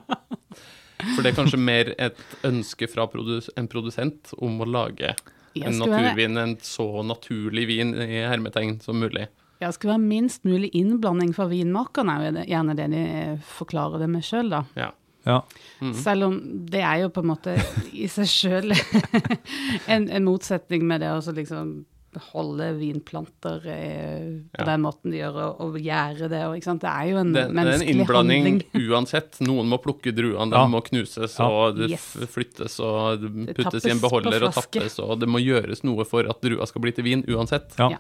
For 1.13 1.21
det 1.21 1.31
er 1.31 1.37
kanskje 1.37 1.61
mer 1.61 1.93
et 2.01 2.19
ønske 2.47 2.89
fra 2.91 3.07
produs 3.11 3.51
en 3.61 3.69
produsent 3.71 4.33
om 4.43 4.57
å 4.63 4.67
lage 4.67 5.13
en 5.63 5.79
være, 5.79 6.03
naturvin, 6.03 6.37
en 6.39 6.57
så 6.57 6.87
naturlig 7.07 7.67
vin 7.71 7.95
i 7.95 8.23
hermetegn 8.27 8.81
som 8.83 8.97
mulig. 8.99 9.29
Ja, 9.61 9.69
det 9.71 9.75
skal 9.77 9.91
være 9.95 10.03
minst 10.03 10.43
mulig 10.45 10.71
innblanding 10.75 11.33
fra 11.37 11.47
vinmakerne, 11.47 12.17
er 12.27 12.33
det- 12.33 12.49
gjerne 12.51 12.75
det 12.77 12.91
de 12.91 12.97
eh, 13.07 13.39
forklarer 13.39 13.99
det 14.03 14.11
med 14.11 14.23
sjøl, 14.27 14.51
da. 14.51 14.65
Ja. 14.77 14.91
Ja. 15.25 15.39
Mhm. 15.81 15.95
Selv 15.95 16.25
om 16.25 16.35
det 16.69 16.83
er 16.85 16.99
jo 17.01 17.09
på 17.09 17.23
en 17.23 17.31
måte 17.31 17.55
i 17.95 18.07
seg 18.13 18.27
sjøl 18.29 18.75
en, 19.89 20.09
en 20.11 20.25
motsetning 20.27 20.83
med 20.85 21.01
det 21.01 21.09
å 21.15 21.23
så 21.25 21.33
liksom 21.33 21.85
holde 22.33 22.69
vinplanter 22.79 23.67
eh, 23.67 24.29
på 24.55 24.61
Ja. 24.61 24.65
den 24.71 24.83
måten 24.83 25.11
de 25.11 25.19
gjør, 25.19 25.37
og, 25.45 25.61
og 25.61 25.79
gjære 25.81 26.29
det. 26.31 26.43
Og, 26.47 26.57
ikke 26.57 26.65
sant? 26.71 26.81
Det 26.85 26.91
er 26.91 27.11
jo 27.11 27.17
en 27.19 27.33
Det, 27.33 27.45
det 27.55 27.65
er 27.67 27.73
en 27.75 27.89
innblanding 27.95 28.45
handling. 28.45 28.63
uansett. 28.91 29.41
Noen 29.41 29.69
må 29.69 29.79
plukke 29.83 30.15
druene, 30.15 30.51
de 30.51 30.57
Ja. 30.57 30.67
må 30.67 30.81
knuses 30.87 31.39
Ja. 31.39 31.49
og 31.49 31.77
det 31.79 31.91
Yes. 31.91 32.09
flyttes 32.33 32.79
og 32.81 33.21
Det 33.21 33.57
puttes 33.57 33.85
i 33.87 33.91
en 33.91 34.01
beholder 34.01 34.45
og 34.49 34.55
tappes, 34.55 34.99
og 35.01 35.19
det 35.21 35.29
må 35.29 35.39
gjøres 35.43 35.85
noe 35.85 36.05
for 36.05 36.29
at 36.29 36.41
drua 36.41 36.67
skal 36.67 36.81
bli 36.83 36.93
til 36.93 37.05
vin 37.05 37.25
uansett. 37.29 37.75
Ja. 37.79 37.99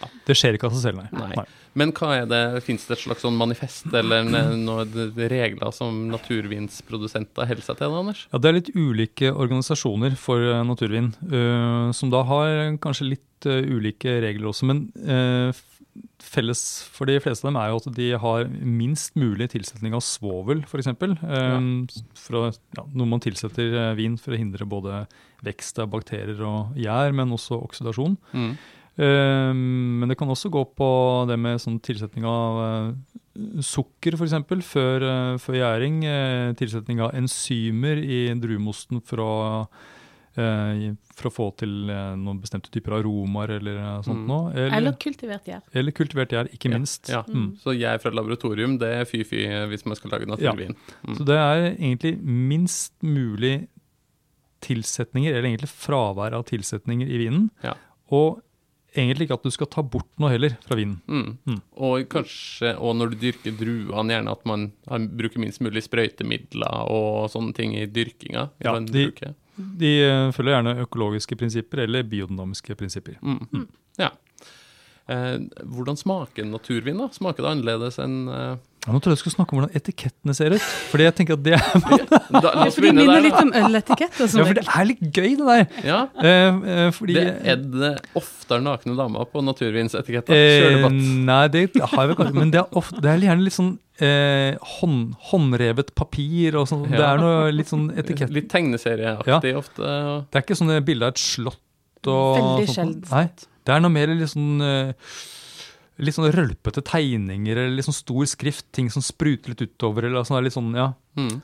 Ja. 0.00 0.08
Det 0.26 0.36
skjer 0.36 0.56
ikke 0.58 0.68
av 0.70 0.74
seg 0.76 0.82
selv, 0.90 1.02
nei. 1.04 1.30
Nei. 1.36 1.44
Men 1.76 1.92
hva 1.92 2.08
er 2.22 2.26
det, 2.30 2.40
fins 2.64 2.86
det 2.88 2.96
et 2.96 3.02
slags 3.04 3.20
sånn 3.24 3.36
manifest 3.36 3.86
eller 3.92 4.24
noen 4.24 5.12
regler 5.28 5.72
som 5.76 6.06
naturvinsprodusenter 6.14 7.46
holder 7.50 7.64
seg 7.66 7.78
til, 7.78 7.92
da, 7.92 8.00
Anders? 8.00 8.22
Ja, 8.32 8.40
Det 8.40 8.48
er 8.50 8.56
litt 8.58 8.70
ulike 8.74 9.32
organisasjoner 9.34 10.16
for 10.20 10.40
eh, 10.40 10.62
naturvin, 10.66 11.12
uh, 11.30 11.92
som 11.96 12.10
da 12.12 12.22
har 12.28 12.76
kanskje 12.82 13.10
litt 13.14 13.48
uh, 13.48 13.60
ulike 13.76 14.18
regler 14.24 14.48
også. 14.50 14.68
Men 14.72 14.86
uh, 15.04 15.52
felles 16.20 16.62
for 16.92 17.08
de 17.08 17.18
fleste 17.24 17.44
av 17.46 17.52
dem 17.52 17.58
er 17.60 17.70
jo 17.72 17.78
at 17.80 17.86
de 17.96 18.08
har 18.20 18.48
minst 18.50 19.14
mulig 19.16 19.50
tilsetning 19.52 19.94
av 19.96 20.02
svovel, 20.04 20.64
f.eks. 20.66 20.90
For 22.20 22.40
å- 22.40 22.50
ja, 22.76 22.84
noe 22.92 23.08
man 23.08 23.22
tilsetter 23.24 23.72
eh, 23.72 23.92
vin 23.96 24.16
for 24.20 24.34
å 24.36 24.40
hindre 24.40 24.66
både 24.68 25.04
vekst 25.46 25.78
av 25.80 25.88
bakterier 25.92 26.40
og 26.44 26.76
gjær, 26.80 27.14
men 27.16 27.32
også 27.36 27.60
oksidasjon. 27.62 28.16
Mm. 28.32 28.56
Eh, 28.98 29.52
men 29.52 30.08
det 30.08 30.16
kan 30.16 30.28
også 30.32 30.48
gå 30.50 30.62
på 30.76 30.86
det 31.28 31.36
med 31.38 31.60
sånn 31.60 31.80
tilsetning 31.84 32.24
av 32.24 32.60
eh, 32.64 33.60
sukker, 33.60 34.16
f.eks. 34.16 34.32
Før, 34.64 35.04
uh, 35.04 35.36
før 35.42 35.58
gjæring. 35.60 35.98
eh, 36.08 36.52
tilsetning 36.56 37.02
av 37.04 37.12
enzymer 37.18 38.00
i 38.00 38.22
druemosten 38.40 39.02
for 39.04 39.20
å, 39.20 39.32
eh, 40.40 40.94
for 41.14 41.28
å 41.28 41.34
få 41.34 41.50
til 41.60 41.90
eh, 41.92 42.14
noen 42.16 42.40
bestemte 42.40 42.72
typer 42.72 42.96
aromaer 42.96 43.58
eller 43.58 43.76
eh, 43.76 44.00
sånt 44.08 44.22
Mm. 44.24 44.26
noe. 44.30 44.54
Eller, 44.54 44.76
Eller 44.78 44.92
kultivert 45.04 45.44
gjær. 45.44 45.60
eller 45.74 45.92
kultivert 45.92 46.32
gjær, 46.32 46.48
ikke 46.56 46.70
Ja, 46.72 46.78
minst. 46.78 47.08
Ja. 47.12 47.22
Mm. 47.28 47.58
Så 47.60 47.76
gjær 47.76 48.00
fra 48.00 48.10
laboratorium, 48.16 48.78
det 48.80 48.88
er 48.94 49.04
fy-fy 49.04 49.44
hvis 49.68 49.84
man 49.84 49.96
skal 50.00 50.10
lage 50.16 50.26
naturvin. 50.26 50.74
Mm. 51.04 51.16
Så 51.18 51.24
det 51.28 51.36
er 51.36 51.76
egentlig 51.76 52.16
minst 52.24 52.92
mulig 53.02 53.68
tilsetninger, 54.64 55.34
eller 55.36 55.50
egentlig 55.50 55.68
fravær 55.70 56.32
av 56.32 56.44
tilsetninger 56.48 57.06
i 57.12 57.18
vinen. 57.26 57.50
Ja. 57.62 57.74
Og 58.10 58.40
egentlig 58.96 59.26
ikke 59.28 59.36
at 59.38 59.46
du 59.46 59.50
skal 59.54 59.68
ta 59.72 59.82
bort 59.82 60.08
noe 60.18 60.30
heller 60.32 60.56
fra 60.66 60.76
vinen. 60.78 60.98
Mm. 61.06 61.38
Mm. 61.46 61.60
Og 61.86 62.06
kanskje, 62.12 62.72
og 62.80 62.96
når 62.98 63.12
du 63.12 63.16
dyrker 63.26 63.54
druene, 63.58 64.12
gjerne 64.14 64.32
at 64.32 64.44
man 64.48 64.66
bruker 65.16 65.38
minst 65.42 65.60
mulig 65.64 65.82
sprøytemidler 65.86 66.88
og 66.90 67.28
sånne 67.32 67.54
ting 67.56 67.74
i 67.76 67.86
dyrkinga. 67.86 68.48
Ja, 68.64 68.78
de- 68.80 69.10
De 69.56 69.90
eh, 70.04 70.30
følger 70.36 70.52
gjerne 70.58 70.74
økologiske 70.84 71.36
prinsipper 71.40 71.80
eller 71.86 72.02
biodynamiske 72.04 72.74
prinsipper. 72.76 73.16
Mm. 73.22 73.66
Ja. 73.98 74.10
Eh, 75.08 75.38
hvordan 75.64 75.96
smaker 75.96 76.44
naturvin, 76.44 76.98
da? 76.98 77.06
Smaker 77.14 77.44
det 77.46 77.52
annerledes 77.54 77.96
enn 78.02 78.28
eh, 78.28 78.56
Ja, 78.86 78.92
nå 78.94 79.00
tror 79.02 79.10
jeg 79.10 79.18
du 79.18 79.22
skulle 79.24 79.34
snakke 79.34 79.52
om 79.52 79.58
hvordan 79.60 79.74
etikettene 79.80 80.34
ser 80.38 80.54
ut. 80.54 80.62
Fordi 80.92 81.06
jeg 81.08 81.14
tenker 81.18 81.34
at 81.34 81.42
det 81.42 81.54
er, 81.56 81.62
Da, 82.30 82.52
la 82.54 82.66
oss 82.68 82.76
For 82.76 82.84
de 82.84 82.92
begynne 82.92 83.02
minner 83.02 83.16
der, 83.16 83.24
litt 83.24 83.34
da. 83.34 83.42
om 83.42 83.50
øletikett. 83.66 84.14
som 84.30 84.38
ja, 84.40 84.44
for 84.46 84.54
det 84.60 84.62
er 84.78 84.86
litt 84.86 85.02
gøy, 85.10 85.30
det 85.40 85.46
der. 85.48 85.64
Ja, 85.88 85.98
Eh, 86.22 86.60
eh, 86.76 86.90
fordi 86.94 87.16
det 87.18 87.24
er 87.50 87.56
det 87.56 87.90
oftere 88.14 88.60
nakne 88.62 88.94
damer 88.98 89.26
på 89.32 89.42
naturvinsetiketter. 89.42 90.38
eh, 90.38 90.86
Nei, 91.26 91.40
det 91.48 91.64
har 91.82 91.98
jeg 92.06 92.12
vel 92.12 92.16
kanskje. 92.22 92.38
Men 92.38 92.54
det 92.54 92.60
er, 92.62 92.70
ofte, 92.78 93.02
det 93.02 93.10
er 93.10 93.26
gjerne 93.26 93.42
litt 93.48 93.56
sånn 93.58 93.72
eh, 93.98 94.54
hånd, 94.78 95.14
håndrevet 95.32 95.90
papir 95.98 96.54
og 96.62 96.68
sånn. 96.70 96.86
Det 96.92 97.00
er 97.02 97.18
noe 97.18 97.50
litt 97.50 97.70
sånn 97.72 97.88
etikett. 97.98 98.30
Litt 98.30 98.48
tegneserieaktig 98.52 99.54
ofte. 99.58 99.82
og- 99.82 100.26
Det 100.30 100.38
er 100.38 100.46
ikke 100.46 100.60
sånne 100.62 100.78
bilder 100.84 101.10
av 101.10 101.16
et 101.16 101.18
slott 101.26 101.58
og 102.06 102.36
Veldig 102.38 102.68
sånt. 102.70 103.02
sjeldent. 103.02 103.10
Nei, 103.10 103.30
det 103.66 103.74
er 103.74 103.80
noe 103.82 103.90
mer 103.90 104.06
litt 104.14 104.30
sånn 104.30 104.60
eh, 104.62 104.92
Litt 105.98 106.14
sånn 106.14 106.30
rølpete 106.32 106.82
tegninger 106.84 107.56
eller 107.56 107.76
litt 107.76 107.86
sånn 107.86 107.94
stor 107.96 108.24
skrift. 108.28 108.66
Ting 108.76 108.90
som 108.92 109.00
spruter 109.02 109.48
litt 109.54 109.62
utover. 109.64 110.04
eller 110.04 110.24
sånn, 110.28 110.42
litt 110.44 110.52
sånn, 110.52 110.74
ja. 110.76 110.90
Mm. 111.16 111.40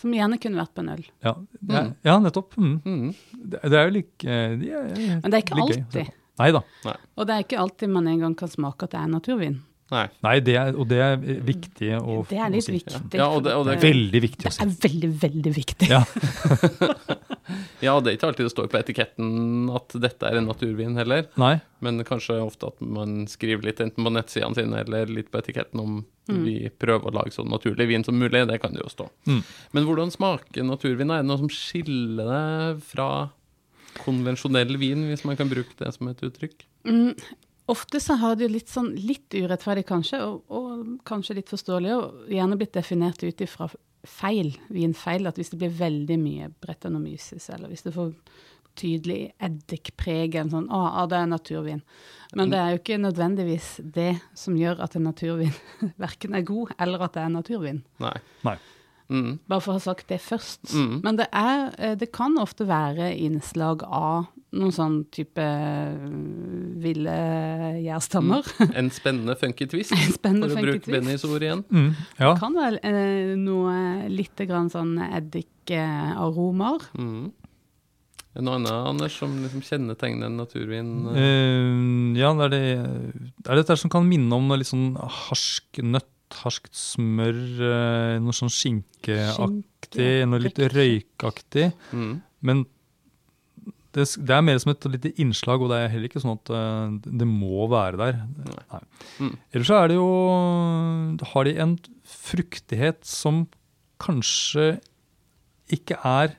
Som 0.00 0.12
gjerne 0.16 0.38
kunne 0.40 0.56
vært 0.60 0.74
på 0.74 0.80
en 0.80 0.88
øl. 0.94 1.04
Ja, 1.24 1.34
det 1.60 1.80
Mm. 1.84 1.94
ja 2.04 2.18
nettopp. 2.20 2.54
Mm. 2.56 2.82
Mm. 2.84 3.14
Det, 3.32 3.60
det 3.62 3.72
er 3.78 3.88
jo 3.88 3.94
like 3.96 4.24
eh, 4.24 4.56
de 4.56 4.70
er, 4.70 5.20
Men 5.22 5.30
det 5.30 5.34
er 5.34 5.42
ikke 5.44 5.56
se 5.56 5.82
alltid. 5.82 6.12
Nei 6.40 6.50
da. 6.52 6.62
Og 7.18 7.26
det 7.26 7.34
er 7.34 7.42
ikke 7.44 7.58
alltid 7.60 7.88
man 7.90 8.06
en 8.08 8.20
gang 8.20 8.34
kan 8.34 8.48
smake 8.48 8.82
at 8.84 8.90
det 8.92 9.00
er 9.00 9.08
naturvin. 9.08 9.58
Nei. 9.90 10.06
Nei, 10.22 10.36
det 10.40 10.54
er, 10.56 10.76
og 10.78 10.86
det 10.88 11.00
er 11.02 11.16
viktig 11.18 11.90
å, 12.00 12.20
Det 12.28 12.38
er 12.38 12.48
litt 12.48 12.64
si. 12.64 12.72
viktig. 12.78 13.12
Ja, 13.18 13.26
og 13.28 13.42
det- 13.44 13.52
og 13.56 13.66
det- 13.66 13.80
Veldig 13.82 14.20
viktig 14.22 14.46
å 14.46 14.52
si. 14.52 14.64
Det 14.64 14.84
er 14.84 14.88
veldig, 14.88 15.10
veldig 15.20 15.54
viktig. 15.56 15.88
Ja. 15.90 16.04
Ja, 17.86 17.94
det 18.00 18.10
er 18.12 18.16
ikke 18.18 18.28
alltid 18.30 18.46
det 18.48 18.52
står 18.54 18.68
på 18.72 18.78
etiketten 18.80 19.70
at 19.74 19.94
dette 20.02 20.28
er 20.28 20.38
en 20.40 20.48
naturvin 20.50 20.96
heller. 21.00 21.26
Nei. 21.40 21.56
Men 21.80 22.02
kanskje 22.04 22.38
ofte 22.44 22.68
at 22.72 22.80
man 22.84 23.26
skriver 23.30 23.64
litt 23.70 23.80
enten 23.80 24.04
på 24.06 24.12
nettsidene 24.12 24.54
sine 24.58 24.82
eller 24.84 25.06
litt 25.10 25.30
på 25.32 25.40
etiketten 25.42 25.80
om 25.84 26.00
Mm. 26.30 26.44
vi 26.46 26.68
prøver 26.78 27.10
å 27.10 27.14
lage 27.16 27.32
så 27.34 27.42
naturlig 27.42 27.88
vin 27.90 28.04
som 28.06 28.14
mulig. 28.14 28.44
Det 28.46 28.60
kan 28.62 28.70
det 28.76 28.84
jo 28.84 28.90
stå. 28.92 29.08
Mm. 29.26 29.40
Men 29.74 29.86
hvordan 29.88 30.12
smaker 30.14 30.62
naturvin? 30.62 31.10
Er 31.10 31.24
det 31.24 31.26
noe 31.26 31.40
som 31.40 31.48
skiller 31.50 32.28
det 32.30 32.84
fra 32.86 33.08
konvensjonell 34.04 34.76
vin, 34.78 35.08
hvis 35.10 35.24
man 35.26 35.34
kan 35.40 35.50
bruke 35.50 35.74
det 35.80 35.90
som 35.96 36.06
et 36.12 36.22
uttrykk? 36.22 36.62
Mm, 36.86 37.16
ofte 37.74 37.98
så 38.02 38.14
har 38.20 38.36
det 38.38 38.46
jo 38.46 38.52
litt 38.54 38.70
sånn 38.70 38.92
litt 38.94 39.34
urettferdig 39.34 39.86
kanskje, 39.88 40.20
og, 40.22 40.44
og 40.48 41.00
kanskje 41.08 41.40
litt 41.40 41.50
forståelig, 41.50 41.96
og 41.98 42.30
gjerne 42.30 42.58
blitt 42.60 42.76
definert 42.78 43.22
ut 43.26 43.42
ifra 43.44 43.66
feil, 44.06 44.54
vinfeil. 44.72 45.28
At 45.28 45.40
hvis 45.40 45.52
det 45.52 45.60
blir 45.62 45.74
veldig 45.76 46.18
mye 46.20 46.48
bretanomyces, 46.62 47.50
eller 47.54 47.72
hvis 47.72 47.86
det 47.86 47.94
får 47.96 48.14
tydelig 48.80 49.20
eddikpreg, 49.42 50.36
en 50.40 50.52
sånn 50.52 50.68
å, 50.72 50.80
ah, 51.02 51.06
det 51.10 51.18
er 51.18 51.30
naturvin. 51.30 51.80
Men 52.38 52.52
det 52.52 52.60
er 52.60 52.72
jo 52.72 52.80
ikke 52.80 53.00
nødvendigvis 53.02 53.70
det 53.96 54.12
som 54.38 54.56
gjør 54.56 54.84
at 54.86 54.94
en 54.96 55.08
naturvin 55.10 55.54
verken 56.04 56.36
er 56.38 56.46
god, 56.46 56.74
eller 56.78 57.06
at 57.06 57.16
det 57.16 57.24
er 57.24 57.32
naturvin. 57.34 57.82
Nei. 58.02 58.16
Nei. 58.46 58.56
Mm. 59.10 59.38
Bare 59.50 59.60
for 59.64 59.74
å 59.74 59.78
ha 59.80 59.82
sagt 59.82 60.06
det 60.08 60.20
først. 60.22 60.70
Mm. 60.72 61.00
Men 61.04 61.16
det, 61.18 61.26
er, 61.34 61.64
eh, 61.78 61.96
det 61.98 62.12
kan 62.14 62.36
ofte 62.38 62.64
være 62.68 63.10
innslag 63.18 63.82
av 63.86 64.28
noen 64.54 64.72
sånn 64.74 64.96
type 65.14 65.42
eh, 65.42 66.06
ville 66.82 67.16
gjærstammer. 67.84 68.46
En 68.74 68.88
spennende 68.94 69.36
funky 69.38 69.66
twist, 69.70 69.92
En 69.98 70.14
spennende 70.14 70.48
for 70.50 70.62
å 70.62 70.64
bruke 70.68 70.84
twist. 70.86 70.94
Bennys 70.94 71.26
ord 71.28 71.42
igjen. 71.46 71.64
Mm. 71.70 71.90
Ja. 72.22 72.32
Kan 72.40 72.56
være 72.58 72.80
eh, 72.86 73.34
noe 73.38 74.08
litt 74.10 74.40
grann 74.48 74.70
sånn 74.72 74.96
eddikaromer. 75.10 76.88
Mm. 76.98 77.28
En 78.38 78.46
annen, 78.46 78.70
Anders, 78.70 79.16
som 79.18 79.32
liksom 79.42 79.62
kjennetegner 79.66 80.28
en 80.30 80.36
naturvin? 80.38 80.90
eh, 81.10 81.18
Eh, 81.18 82.18
ja, 82.20 82.30
det 82.38 82.44
er 82.46 82.50
det 82.50 82.62
Det 83.42 83.50
er 83.50 83.56
dette 83.58 83.76
som 83.76 83.90
kan 83.90 84.06
minne 84.06 84.32
om 84.36 84.52
litt 84.54 84.68
sånn 84.70 84.92
harsk 84.94 85.80
nøtt, 85.82 86.06
harskt 86.42 86.74
smør, 86.76 87.38
eh, 87.66 88.18
noe 88.22 88.36
sånn 88.36 88.52
skinkeaktig, 88.52 90.10
noe 90.28 90.42
litt 90.42 90.60
røykaktig. 90.74 91.70
Mm. 91.96 92.12
Men 92.46 92.64
det, 93.94 94.06
det 94.22 94.34
er 94.34 94.44
mer 94.46 94.60
som 94.62 94.72
et 94.72 94.86
lite 94.92 95.12
innslag, 95.22 95.62
og 95.62 95.72
det 95.72 95.80
er 95.80 95.92
heller 95.92 96.10
ikke 96.10 96.22
sånn 96.22 96.36
at 96.38 96.52
eh, 96.54 96.98
det 97.20 97.28
må 97.28 97.66
være 97.70 98.00
der. 98.00 98.20
Nei. 98.46 98.82
Mm. 99.18 99.32
Ellers 99.50 99.70
så 99.72 99.80
er 99.80 99.90
det 99.90 99.96
jo 99.98 100.10
Har 101.32 101.48
de 101.48 101.56
en 101.64 101.74
fruktighet 102.06 103.02
som 103.06 103.44
kanskje 104.00 104.78
ikke 105.70 105.98
er 106.06 106.38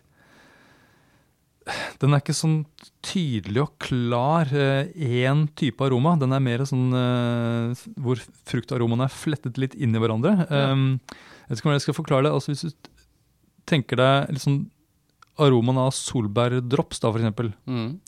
Den 2.02 2.14
er 2.16 2.22
ikke 2.24 2.34
sånn 2.34 2.64
tydelig 3.06 3.62
og 3.62 3.76
klar 3.84 4.50
én 4.50 5.44
type 5.60 5.84
aroma. 5.86 6.16
Den 6.20 6.34
er 6.34 6.42
mer 6.42 6.64
sånn 6.66 6.88
eh, 6.98 7.84
hvor 8.02 8.18
fruktaromaene 8.50 9.06
er 9.06 9.14
flettet 9.14 9.60
litt 9.62 9.76
inn 9.78 9.94
i 9.96 10.02
hverandre. 10.02 10.48
Ja. 10.50 10.72
Um, 10.74 11.00
jeg 11.46 11.52
vet 11.54 11.60
ikke 11.60 11.68
hvordan 11.70 11.78
jeg 11.78 11.86
skal 11.86 11.98
forklare 12.00 12.26
det. 12.26 12.32
Altså 12.34 12.54
Hvis 12.56 12.64
du 12.66 12.90
tenker 13.70 14.02
deg 14.02 14.42
sånn 14.42 14.64
aromaen 15.42 15.78
av 15.86 15.92
solbærdrops, 15.96 17.00
da, 17.04 17.12
eksempel, 17.14 17.54
Mm. 17.70 18.00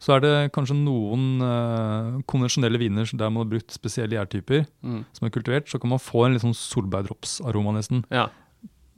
så 0.00 0.16
er 0.16 0.20
det 0.24 0.34
kanskje 0.52 0.74
noen 0.76 1.40
eh, 1.44 2.20
konvensjonelle 2.26 2.78
viner 2.80 3.04
der 3.06 3.30
man 3.30 3.44
har 3.44 3.50
brukt 3.54 3.70
spesielle 3.70 4.16
gjærtyper 4.18 4.66
Mm. 4.82 5.04
som 5.12 5.26
er 5.26 5.30
kultivert, 5.30 5.68
så 5.70 5.78
kan 5.80 5.90
man 5.90 5.98
få 6.02 6.26
en 6.26 6.32
litt 6.34 6.42
sånn 6.42 6.56
solbærdropsaroma 6.58 7.72
nesten. 7.78 8.04
Ja. 8.10 8.28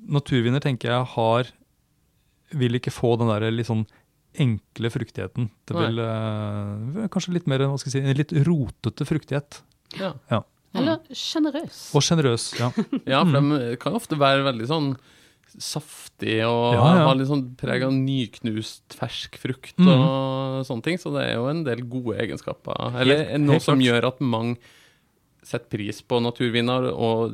Naturviner 0.09 0.61
tenker 0.61 0.88
jeg 0.90 1.07
har 1.14 1.44
vil 2.59 2.79
ikke 2.79 2.93
få 2.95 3.15
den 3.21 3.29
der 3.33 3.51
litt 3.51 3.69
sånn 3.69 3.85
enkle 4.41 4.88
fruktigheten. 4.88 5.51
Det 5.69 5.77
vil 5.77 5.99
uh, 6.01 7.07
kanskje 7.12 7.35
litt 7.37 7.47
mer, 7.51 7.67
hva 7.69 7.77
skal 7.79 7.91
jeg 7.93 7.99
si, 7.99 8.05
en 8.09 8.17
litt 8.17 8.33
rotete 8.49 9.05
fruktighet. 9.09 9.62
ja. 10.01 10.15
Eller 10.73 11.03
sjenerøs. 11.12 11.91
Og 11.93 12.01
sjenerøs, 12.01 12.47
ja. 12.57 12.71
Ja, 13.12 13.19
for 13.29 13.45
de 13.45 13.75
kan 13.77 13.93
ofte 13.99 14.17
være 14.17 14.41
veldig 14.47 14.69
sånn 14.71 14.87
saftig 15.53 16.38
og 16.47 16.73
Ja, 16.79 16.85
ja. 16.97 17.03
ha 17.05 17.12
litt 17.19 17.29
sånn 17.29 17.43
preg 17.61 17.83
av 17.85 17.93
nyknust 17.93 18.97
fersk 18.97 19.37
frukt 19.43 19.77
og 19.85 19.91
og 20.62 20.65
sånne 20.69 20.85
ting. 20.87 20.97
Så 21.01 21.12
det 21.12 21.27
er 21.27 21.35
jo 21.37 21.49
en 21.51 21.61
del 21.67 21.83
gode 21.93 22.17
egenskaper. 22.25 22.97
Eller 23.03 23.25
Helt- 23.35 23.45
noe 23.45 23.59
helt 23.59 23.67
som 23.67 23.77
klart. 23.77 23.85
gjør 23.88 24.07
at 24.09 24.21
mange 24.25 24.57
setter 25.42 25.68
pris 25.74 25.98
på 26.07 26.20
naturviner 26.22 26.85
og 26.92 27.33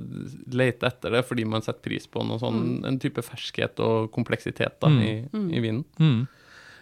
leter 0.57 0.89
etter 0.89 1.11
det 1.13 1.25
fordi 1.29 1.45
man 1.45 1.61
setter 1.65 1.83
pris 1.91 2.07
på 2.09 2.23
noe 2.25 2.39
sånn, 2.41 2.85
en 2.89 2.99
type 2.99 3.21
ferskhet 3.23 3.79
og 3.85 4.11
kompleksitet 4.15 4.79
da, 4.81 4.89
Mm. 4.89 5.01
i, 5.03 5.29
Mm. 5.33 5.49
i 5.53 5.61
vinen. 5.61 5.85
Mm. 6.01 6.29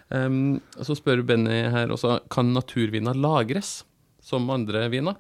Um, 0.09 0.61
så 0.79 0.95
spør 0.95 1.25
Benny 1.27 1.65
her 1.73 1.89
også 1.91 2.21
kan 2.31 2.53
naturviner 2.55 3.15
lagres 3.19 3.85
som 4.23 4.49
andre 4.51 4.89
viner. 4.89 5.17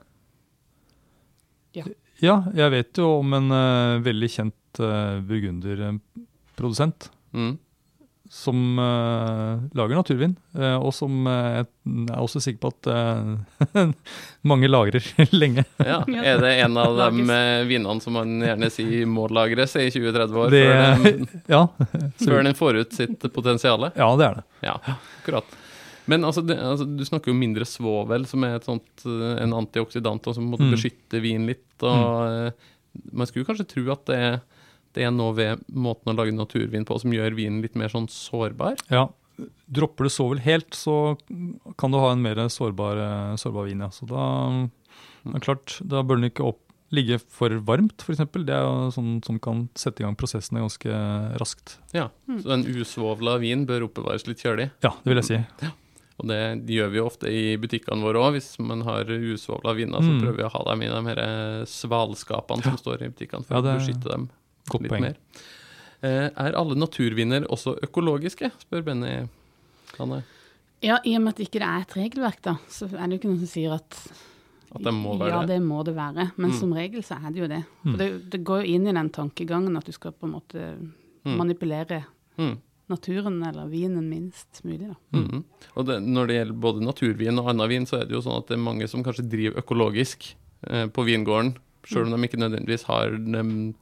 Ja, 1.74 1.84
ja 2.22 2.36
jeg 2.54 2.70
vet 2.70 2.92
jo 3.02 3.18
om 3.18 3.34
en 3.34 3.50
uh, 3.50 3.98
veldig 4.04 4.30
kjent 4.30 4.80
uh, 4.80 5.20
burgunderprodusent 5.26 7.10
Mm. 7.34 7.58
Som 8.32 8.78
uh, 8.78 9.60
lager 9.76 9.94
naturvin, 9.98 10.32
uh, 10.58 10.76
og 10.82 10.90
som 10.96 11.26
uh, 11.28 11.62
jeg 11.86 12.08
er 12.10 12.22
også 12.24 12.40
sikker 12.42 12.58
på 12.64 12.70
at 12.74 12.88
mange 14.50 14.68
lagrer 14.70 15.04
lenge. 15.36 15.64
Ja. 15.78 16.00
Er 16.06 16.40
det 16.42 16.52
en 16.64 16.76
av 16.80 16.96
de 16.98 17.36
vinene 17.68 18.00
som 18.02 18.16
man 18.18 18.36
gjerne 18.42 18.70
sier 18.74 19.06
må 19.10 19.28
lagres 19.32 19.76
i 19.80 19.86
20-30 19.92 20.40
år, 20.42 20.50
Det, 20.54 20.64
før, 20.66 21.04
den, 21.04 21.28
ja, 21.54 21.62
før 22.24 22.42
den 22.48 22.58
får 22.58 22.80
ut 22.82 22.96
sitt 22.98 23.28
potensial? 23.34 23.88
ja, 23.94 24.08
det 24.18 24.26
er 24.30 24.40
det. 24.40 24.44
Ja, 24.66 24.76
akkurat. 25.20 25.56
Men 26.06 26.22
altså, 26.26 26.42
det, 26.46 26.54
altså, 26.62 26.84
du 26.86 27.02
snakker 27.06 27.32
jo 27.32 27.38
mindre 27.38 27.66
svovel, 27.66 28.26
som 28.30 28.44
er 28.46 28.58
et 28.60 28.66
sånt, 28.66 29.06
en 29.06 29.54
antioksidant 29.58 30.26
og 30.30 30.36
som 30.36 30.44
måtte 30.52 30.66
Mm. 30.68 30.74
beskytte 30.76 31.18
vin 31.22 31.46
litt. 31.50 31.64
Og, 31.82 32.52
mm. 32.52 33.10
Man 33.18 33.26
skulle 33.26 33.46
kanskje 33.48 33.66
tro 33.72 33.82
at 33.92 34.04
det, 34.06 34.18
er- 34.28 34.38
det 34.96 35.04
er 35.04 35.12
noe 35.14 35.34
ved 35.36 35.62
måten 35.76 36.12
å 36.12 36.16
lage 36.16 36.32
naturvin 36.34 36.86
på 36.88 36.96
som 37.02 37.12
gjør 37.14 37.36
vinen 37.36 37.60
litt 37.64 37.76
mer 37.78 37.92
sånn 37.92 38.08
sårbar. 38.10 38.80
Ja, 38.90 39.06
Dropper 39.68 40.06
du 40.06 40.08
sovel 40.08 40.38
helt, 40.40 40.72
så 40.72 41.18
kan 41.76 41.92
du 41.92 41.98
ha 42.00 42.12
en 42.14 42.22
mer 42.24 42.38
sårbar, 42.48 42.96
eh, 42.96 43.32
sårbar 43.36 43.66
vin. 43.68 43.82
Ja. 43.84 43.90
Så 43.92 44.06
da, 44.08 44.22
det 45.26 45.34
er 45.36 45.44
klart, 45.44 45.74
da 45.84 46.00
bør 46.02 46.16
den 46.22 46.30
ikke 46.30 46.46
opp, 46.48 46.62
ligge 46.94 47.18
for 47.20 47.50
varmt, 47.66 48.00
f.eks. 48.00 48.22
Det 48.32 48.54
er 48.54 48.62
jo 48.64 48.86
sånn 48.94 49.18
som 49.26 49.36
kan 49.42 49.66
sette 49.76 50.00
i 50.00 50.06
gang 50.06 50.16
prosessene 50.16 50.62
ganske 50.64 50.88
raskt. 51.42 51.74
Ja, 51.92 52.06
Så 52.40 52.48
en 52.54 52.64
usvovla 52.64 53.36
vin 53.42 53.66
bør 53.68 53.90
oppbevares 53.90 54.24
litt 54.30 54.40
kjølig. 54.40 54.70
Ja, 54.86 54.94
det 55.04 55.12
vil 55.12 55.20
jeg 55.20 55.28
si. 55.28 55.68
Og 56.16 56.30
det 56.30 56.40
gjør 56.72 56.88
vi 56.94 56.96
jo 57.02 57.06
ofte 57.10 57.28
i 57.28 57.58
butikkene 57.60 58.00
våre 58.06 58.22
òg. 58.22 58.38
Hvis 58.38 58.54
man 58.64 58.86
har 58.88 59.04
usvovla 59.04 59.74
viner, 59.76 60.00
så 60.00 60.14
Mm. 60.16 60.22
prøver 60.22 60.36
vi 60.38 60.48
å 60.48 60.52
ha 60.54 60.64
dem 60.70 60.80
i 60.80 60.88
de 60.88 61.02
her 61.10 61.20
svalskapene 61.68 62.62
som 62.64 62.78
står 62.80 63.02
i 63.04 63.08
butikkene, 63.12 63.44
for 63.44 63.56
Ja, 63.56 63.60
det- 63.60 63.76
å 63.76 63.80
beskytte 63.84 64.08
dem 64.14 64.30
Godt 64.70 64.82
litt 64.86 64.92
poeng. 64.92 65.02
mer. 65.02 65.16
Eh, 66.02 66.28
er 66.30 66.56
alle 66.58 66.74
naturviner 66.76 67.46
også 67.48 67.76
økologiske, 67.82 68.50
spør 68.66 68.84
Benny. 68.84 69.28
Hanne. 69.98 70.22
Ja, 70.84 70.98
i 71.08 71.14
og 71.16 71.22
med 71.24 71.34
at 71.34 71.40
ikke 71.46 71.58
det 71.62 71.62
er 71.68 71.80
et 71.86 71.94
regelverk, 71.96 72.42
da, 72.44 72.56
så 72.68 72.84
er 72.92 73.06
det 73.08 73.16
jo 73.16 73.20
ikke 73.22 73.30
noe 73.32 73.38
som 73.44 73.46
sier 73.48 73.72
at 73.78 74.00
At 74.74 74.82
det 74.82 74.92
må 74.92 75.14
være 75.16 75.30
ja, 75.30 75.40
det? 75.46 75.48
det 75.56 75.62
må 75.64 75.82
det 75.86 75.94
være. 75.96 76.32
Men 76.36 76.50
Mm. 76.50 76.58
som 76.58 76.72
regel 76.74 77.02
så 77.02 77.16
er 77.16 77.30
det 77.32 77.40
jo 77.40 77.46
det. 77.48 77.64
Mm. 77.84 77.90
For 77.92 77.96
det, 77.96 78.30
det 78.30 78.44
går 78.44 78.62
jo 78.64 78.74
inn 78.74 78.86
i 78.86 78.92
den 78.92 79.08
tankegangen 79.10 79.76
at 79.78 79.84
du 79.86 79.92
skal 79.92 80.12
på 80.12 80.26
en 80.26 80.32
måte 80.34 80.76
Mm. 81.24 81.36
manipulere 81.38 82.04
Mm. 82.38 82.58
naturen 82.90 83.42
eller 83.42 83.66
vinen 83.68 84.08
minst 84.10 84.60
mulig, 84.64 84.88
da. 84.88 84.94
Mm. 85.18 85.44
Og 85.76 85.86
det, 85.86 86.02
når 86.02 86.26
det 86.26 86.36
gjelder 86.36 86.60
både 86.60 86.80
naturvin 86.84 87.38
og 87.38 87.48
annen 87.48 87.68
vin, 87.68 87.86
så 87.86 88.00
er 88.00 88.04
det 88.04 88.12
jo 88.12 88.20
sånn 88.20 88.36
at 88.38 88.46
det 88.48 88.54
er 88.58 88.62
mange 88.62 88.86
som 88.88 89.02
kanskje 89.02 89.28
driver 89.30 89.60
økologisk 89.62 90.34
eh, 90.68 90.86
på 90.88 91.04
vingården. 91.06 91.56
Selv 91.86 92.12
om 92.12 92.20
de 92.20 92.26
ikke 92.28 92.38
nødvendigvis 92.40 92.82
har 92.88 93.10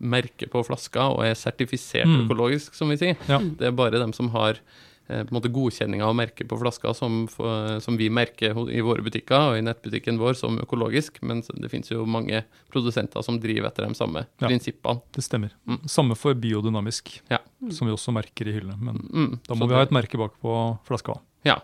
merke 0.00 0.46
på 0.52 0.62
flaska 0.66 1.00
og 1.14 1.24
er 1.26 1.34
sertifisert 1.34 2.06
Mm. 2.06 2.24
økologisk, 2.26 2.74
som 2.74 2.90
vi 2.90 2.96
sier. 3.00 3.14
Det 3.58 3.66
er 3.66 3.70
bare 3.72 3.90
dem 3.98 4.12
som 4.12 4.28
har 4.30 4.58
på 5.06 5.18
en 5.20 5.36
måte 5.36 5.50
godkjenninga 5.52 6.06
og 6.08 6.16
merke 6.16 6.46
på 6.48 6.56
flaska 6.56 6.94
som, 6.96 7.26
som 7.28 7.96
vi 8.00 8.06
merker 8.08 8.56
i 8.72 8.80
våre 8.84 9.04
butikker 9.04 9.50
og 9.50 9.58
i 9.58 9.64
nettbutikken 9.66 10.16
vår 10.20 10.38
som 10.38 10.56
økologisk, 10.62 11.18
men 11.22 11.42
det 11.60 11.68
finnes 11.72 11.90
jo 11.92 12.06
mange 12.08 12.40
produsenter 12.72 13.20
som 13.26 13.36
driver 13.42 13.68
etter 13.68 13.84
de 13.88 13.94
samme 13.98 14.24
Ja. 14.40 14.48
prinsippene. 14.48 15.02
Det 15.12 15.24
stemmer. 15.26 15.50
Mm. 15.68 15.82
Samme 15.88 16.16
for 16.16 16.34
biodynamisk, 16.34 17.20
Ja. 17.30 17.38
som 17.70 17.86
vi 17.88 17.92
også 17.92 18.12
merker 18.16 18.48
i 18.48 18.56
hyllene. 18.56 18.78
Men 18.80 18.96
Mm, 19.12 19.40
da 19.46 19.54
må 19.54 19.68
vi 19.68 19.74
ha 19.74 19.82
et 19.82 19.90
merke 19.92 20.16
bak 20.18 20.32
på 20.40 20.78
flaska. 20.86 21.18
Ja. 21.44 21.58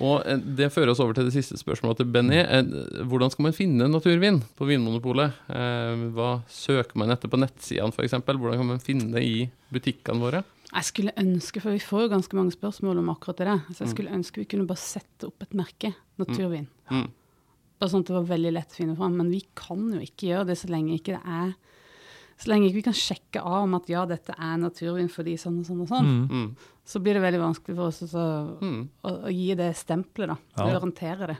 Og 0.00 0.22
eh, 0.24 0.38
det 0.38 0.70
fører 0.72 0.88
oss 0.94 1.00
over 1.04 1.12
til 1.12 1.26
det 1.28 1.34
siste 1.34 1.58
spørsmålet 1.60 1.98
til 2.00 2.06
Benny. 2.06 2.38
Eh, 2.40 3.04
Hvordan 3.04 3.30
skal 3.30 3.42
man 3.42 3.52
finne 3.52 3.86
naturvin 3.92 4.40
på 4.56 4.64
Vinmonopolet? 4.64 5.34
Eh, 5.50 6.08
Hva 6.16 6.42
søker 6.48 6.96
man 6.96 7.10
etter 7.12 7.28
på 7.28 7.36
nettsidene 7.36 7.92
f.eks.? 7.92 8.12
Hvordan 8.24 8.56
kan 8.56 8.66
man 8.66 8.80
finne 8.80 9.12
det 9.12 9.22
i 9.22 9.50
butikkene 9.70 10.18
våre? 10.24 10.42
Jeg 10.72 10.84
skulle 10.84 11.12
ønske, 11.18 11.60
for 11.60 11.70
vi 11.74 11.78
får 11.82 12.02
jo 12.04 12.08
ganske 12.14 12.36
mange 12.38 12.52
spørsmål 12.54 12.98
om 12.98 13.08
akkurat 13.10 13.36
det 13.36 13.46
så 13.74 13.78
jeg 13.84 13.88
Mm. 13.88 13.94
skulle 13.96 14.14
ønske 14.14 14.36
vi 14.36 14.44
kunne 14.44 14.66
bare 14.66 14.78
sette 14.78 15.26
opp 15.26 15.42
et 15.42 15.50
merke, 15.54 15.94
naturvin. 16.18 16.68
Mm. 16.90 17.10
Bare 17.80 17.90
sånn 17.90 18.00
at 18.00 18.06
det 18.06 18.14
var 18.14 18.36
veldig 18.36 18.52
lett 18.52 18.68
å 18.70 18.76
finne 18.76 18.96
fram. 18.96 19.16
Men 19.16 19.30
vi 19.30 19.40
kan 19.56 19.90
jo 19.92 19.98
ikke 20.00 20.28
gjøre 20.30 20.46
det 20.46 20.58
så 20.58 20.68
lenge 20.68 20.94
ikke 21.00 21.16
det 21.18 21.22
er 21.26 21.54
Så 22.40 22.48
lenge 22.48 22.68
ikke 22.70 22.74
vi 22.80 22.82
kan 22.82 22.94
sjekke 22.94 23.42
av 23.44 23.64
om 23.64 23.74
at 23.74 23.86
ja, 23.86 24.06
dette 24.06 24.30
er 24.32 24.56
naturvin 24.56 25.10
fordi 25.10 25.34
sånn 25.36 25.58
og 25.60 25.66
sånn 25.66 25.80
og 25.82 25.88
sånn, 25.88 26.06
Mm. 26.06 26.30
Mm. 26.30 26.56
så 26.86 26.98
blir 27.02 27.12
det 27.12 27.20
veldig 27.20 27.40
vanskelig 27.40 27.76
for 27.76 27.86
oss 27.88 28.00
å, 28.14 28.58
Mm. 28.62 28.88
å, 29.04 29.24
å 29.26 29.28
gi 29.30 29.54
det 29.54 29.76
stempelet, 29.76 30.28
da. 30.28 30.36
Ja. 30.56 30.78
Garantere 30.80 31.26
det. 31.26 31.36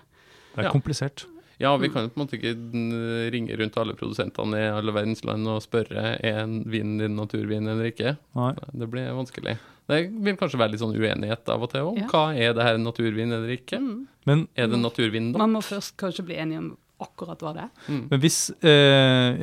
Det 0.54 0.58
er 0.58 0.62
Ja. 0.64 0.70
komplisert. 0.70 1.24
Ja, 1.24 1.39
vi 1.60 1.90
kan 1.92 2.06
jo 2.06 2.10
på 2.12 2.16
en 2.20 2.22
måte 2.24 2.38
ikke 2.38 2.54
mm, 2.56 3.30
ringe 3.34 3.56
rundt 3.60 3.76
alle 3.76 3.94
produsentene 3.98 4.60
i 4.62 4.68
alle 4.72 4.94
verdens 4.96 5.20
land 5.28 5.48
og 5.52 5.60
spørre 5.64 6.14
er 6.24 6.46
vinen 6.72 6.96
din 7.02 7.16
naturvin 7.18 7.68
eller 7.68 7.90
ikke. 7.90 8.14
Nei. 8.38 8.54
Det 8.80 8.88
blir 8.92 9.10
vanskelig. 9.16 9.58
Det 9.90 9.98
vil 10.24 10.36
kanskje 10.40 10.60
være 10.60 10.72
litt 10.72 10.80
sånn 10.84 10.94
uenighet 10.96 11.48
av 11.52 11.64
og 11.66 11.72
til 11.72 11.88
om 11.90 11.96
Ja. 11.98 12.06
hva 12.12 12.24
er 12.32 12.54
det 12.56 12.62
her 12.64 12.78
naturvin 12.80 13.32
eller 13.36 13.52
ikke. 13.56 13.80
Mm. 13.82 14.06
Men, 14.26 14.48
Er 14.56 14.68
det 14.68 14.78
naturvin, 14.80 15.32
da? 15.32 15.38
Man 15.42 15.52
må 15.58 15.60
først 15.66 15.96
kanskje 16.00 16.24
bli 16.24 16.36
enige 16.40 16.58
om 16.62 16.70
akkurat 17.00 17.38
hva 17.44 17.52
det 17.56 17.62
er. 17.64 17.70
Mm. 17.88 18.02
men 18.10 18.20
hvis, 18.20 18.38
eh, 18.62 19.40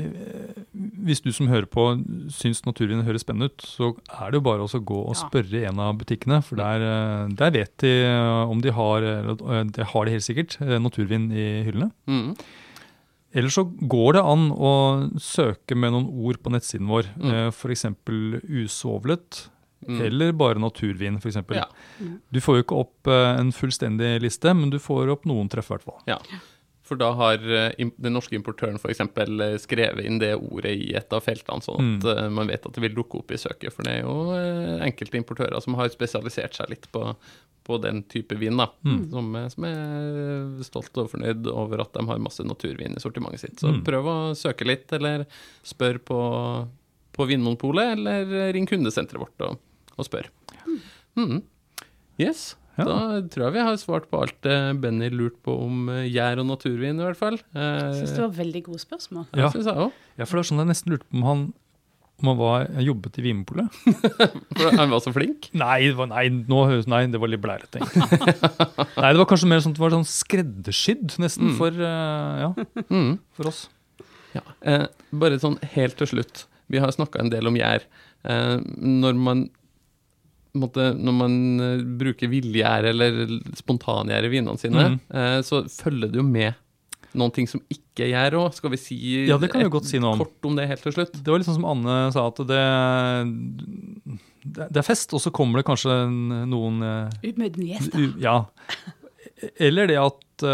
hvis 1.07 1.21
du 1.25 1.31
som 1.33 1.47
hører 1.51 1.65
på 1.71 1.87
syns 2.33 2.61
naturvin 2.65 3.03
høres 3.07 3.25
spennende 3.25 3.49
ut, 3.51 3.57
så 3.65 3.91
er 4.21 4.31
det 4.31 4.39
jo 4.39 4.45
bare 4.49 4.65
å 4.67 4.83
gå 4.85 4.99
og 5.07 5.15
Ja. 5.15 5.27
spørre 5.27 5.65
en 5.69 5.79
av 5.79 5.97
butikkene. 5.97 6.43
For 6.43 6.55
der, 6.55 6.81
eh, 6.81 7.27
der 7.33 7.51
vet 7.51 7.77
de 7.77 7.93
eh, 8.05 8.45
om 8.49 8.61
de 8.61 8.71
har 8.71 9.01
eller, 9.01 9.31
eh, 9.59 9.63
Det 9.65 9.85
har 9.87 10.05
de 10.05 10.11
helt 10.11 10.23
sikkert, 10.23 10.57
naturvin 10.81 11.31
i 11.31 11.63
hyllene. 11.65 11.91
Mm. 12.07 12.35
Eller 13.33 13.49
så 13.49 13.65
går 13.87 14.13
det 14.13 14.23
an 14.23 14.51
å 14.51 15.11
søke 15.19 15.75
med 15.75 15.91
noen 15.91 16.07
ord 16.09 16.37
på 16.41 16.49
nettsiden 16.49 16.87
vår. 16.87 17.03
Mm. 17.19 17.47
F.eks. 17.51 17.85
usovlet, 18.47 19.49
Mm. 19.87 20.01
eller 20.01 20.31
bare 20.33 20.55
naturvin, 20.59 21.17
f.eks. 21.21 21.37
Ja. 21.53 21.65
Du 22.31 22.39
får 22.41 22.57
jo 22.57 22.63
ikke 22.63 22.79
opp 22.79 23.07
en 23.07 23.51
fullstendig 23.51 24.21
liste, 24.23 24.51
men 24.55 24.69
du 24.71 24.79
får 24.79 25.11
opp 25.13 25.23
noen 25.29 25.47
treff, 25.49 25.69
i 25.69 25.75
hvert 25.75 25.83
fall. 25.85 25.99
Ja. 26.07 26.17
For 26.87 26.95
da 26.99 27.09
har 27.19 27.41
eh, 27.43 27.73
den 27.99 28.13
norske 28.15 28.37
importøren 28.37 28.77
f.eks. 28.79 29.01
skrevet 29.65 30.05
inn 30.07 30.19
det 30.23 30.33
ordet 30.39 30.71
i 30.79 30.93
et 30.95 31.11
av 31.13 31.19
feltene, 31.25 31.61
sånn 31.65 31.97
at 31.97 32.07
mm. 32.07 32.33
man 32.37 32.47
vet 32.47 32.63
at 32.65 32.73
det 32.77 32.83
vil 32.85 32.95
dukke 32.95 33.19
opp 33.19 33.33
i 33.35 33.39
søket. 33.41 33.73
For 33.75 33.83
det 33.83 33.97
er 33.97 34.05
jo 34.05 34.15
eh, 34.37 34.85
enkelte 34.87 35.19
importører 35.19 35.59
som 35.63 35.75
har 35.79 35.91
spesialisert 35.91 36.55
seg 36.55 36.71
litt 36.71 36.87
på, 36.95 37.01
på 37.67 37.79
den 37.83 38.03
type 38.07 38.37
vin, 38.39 38.55
da. 38.57 38.69
Mm. 38.87 39.01
Som, 39.11 39.35
er- 39.35 39.49
som 39.51 39.67
er 39.67 40.63
stolt 40.63 41.01
og 41.03 41.09
fornøyd 41.11 41.49
over 41.51 41.83
at 41.83 41.91
de 41.97 42.05
har 42.07 42.21
masse 42.23 42.45
naturvin 42.47 42.95
i 42.95 43.03
sortimentet 43.03 43.43
sitt. 43.43 43.59
Så 43.59 43.73
Mm. 43.75 43.81
prøv 43.83 44.07
å 44.07 44.17
søke 44.39 44.63
litt, 44.69 44.87
eller 44.95 45.25
spør 45.67 45.99
på, 46.07 46.21
på 47.17 47.27
Vinmonopolet, 47.27 47.97
eller 47.97 48.53
ring 48.55 48.65
kundesenteret 48.69 49.19
vårt 49.25 49.43
og, 49.49 49.59
og 49.97 50.07
spør. 50.07 50.31
Mm. 51.19 51.41
Yes. 52.21 52.53
Ja. 52.77 52.85
Da 52.85 53.21
tror 53.33 53.45
jeg 53.47 53.53
vi 53.57 53.63
har 53.65 53.77
svart 53.81 54.09
på 54.11 54.19
alt 54.21 54.35
det 54.45 54.57
Benny 54.81 55.09
lurte 55.09 55.39
på 55.43 55.55
om 55.65 55.87
eh, 55.89 56.03
gjær 56.13 56.39
og 56.43 56.45
naturvin, 56.51 56.99
i 56.99 57.05
hvert 57.07 57.17
fall. 57.17 57.37
Jeg 57.53 57.57
Eh, 57.57 57.93
syns 58.01 58.13
det 58.15 58.21
var 58.25 58.35
veldig 58.37 58.61
gode 58.67 58.79
spørsmål. 58.83 59.25
ja. 59.33 59.47
jeg 59.47 59.51
synes 59.55 59.65
jeg 59.71 59.75
også. 59.75 59.91
Ja, 60.19 60.25
for 60.25 60.37
det 60.37 60.43
er 60.43 60.49
sånn 60.51 60.61
jeg 60.63 60.69
nesten 60.73 60.91
lurte 60.93 61.07
på 61.09 61.17
om 61.17 61.23
han, 61.27 61.41
om 62.21 62.29
han 62.31 62.37
var, 62.37 62.67
jobbet 62.81 63.17
i 63.19 63.23
Vinmonopolet. 63.27 63.69
For 64.57 64.71
han 64.77 64.89
var 64.89 65.01
så 65.05 65.11
flink. 65.13 65.49
Nei, 65.53 65.83
det 65.89 65.95
var, 65.99 66.07
nei, 66.09 66.23
nå 66.33 66.61
nei, 66.89 67.01
det 67.13 67.19
var 67.21 67.29
litt 67.29 67.43
blærete. 67.43 67.77
egentlig. 67.77 68.33
nei, 69.03 69.11
det 69.13 69.19
var 69.21 69.27
kanskje 69.29 69.49
mer 69.51 69.61
sånn 69.61 69.75
at 69.75 69.77
det 69.77 69.83
var 69.85 69.93
sånn 69.97 70.07
skreddersydd, 70.09 71.17
nesten, 71.21 71.51
Mm. 71.51 71.57
for, 71.59 71.69
eh, 71.77 72.41
ja, 72.41 72.49
Mm. 72.89 73.19
for 73.37 73.47
oss. 73.51 73.67
Ja. 74.33 74.41
Eh, 74.61 74.87
bare 75.13 75.37
sånn 75.41 75.59
helt 75.75 75.97
til 75.97 76.07
slutt. 76.13 76.45
Vi 76.69 76.77
har 76.81 76.89
snakka 76.93 77.19
en 77.21 77.29
del 77.29 77.45
om 77.47 77.55
gjær. 77.55 77.85
Eh, 78.25 78.57
når 78.81 79.15
man 79.15 79.49
måte, 80.61 80.91
når 80.95 81.15
man 81.15 81.35
eh, 81.63 81.83
bruker 81.99 82.31
villgjær 82.31 82.89
eller 82.91 83.19
spontangjær 83.57 84.27
i 84.27 84.31
vinene 84.31 84.61
sine, 84.61 84.85
mm. 84.95 85.01
eh, 85.09 85.39
så 85.47 85.63
følger 85.71 86.11
det 86.13 86.21
jo 86.21 86.25
med 86.27 86.57
noen 87.17 87.33
ting 87.33 87.47
som 87.49 87.61
ikke 87.73 88.05
er 88.05 88.11
gjær 88.11 88.37
òg. 88.41 88.51
Skal 88.57 88.73
vi 88.73 88.79
si 88.81 88.97
Ja, 89.25 89.39
det 89.41 89.49
kan 89.53 89.63
vi 89.63 89.71
godt 89.73 89.89
si 89.89 90.01
noe 90.03 90.13
om. 90.15 90.21
kort 90.25 90.49
om 90.49 90.57
det 90.59 90.67
helt 90.69 90.83
til 90.85 90.95
slutt? 90.97 91.17
Det 91.17 91.33
var 91.33 91.41
litt 91.41 91.49
sånn 91.49 91.59
som 91.59 91.69
Anne 91.71 91.97
sa, 92.13 92.27
at 92.29 92.43
det, 92.49 92.61
det, 94.45 94.69
er 94.69 94.85
fest, 94.85 95.15
og 95.17 95.23
så 95.23 95.33
kommer 95.33 95.61
det 95.61 95.67
kanskje 95.69 95.97
noen 96.51 96.83
eh, 96.85 97.33
gjester. 97.71 98.09
Ja. 98.21 98.41
Eller 99.61 99.89
det 99.89 100.01
at 100.01 100.47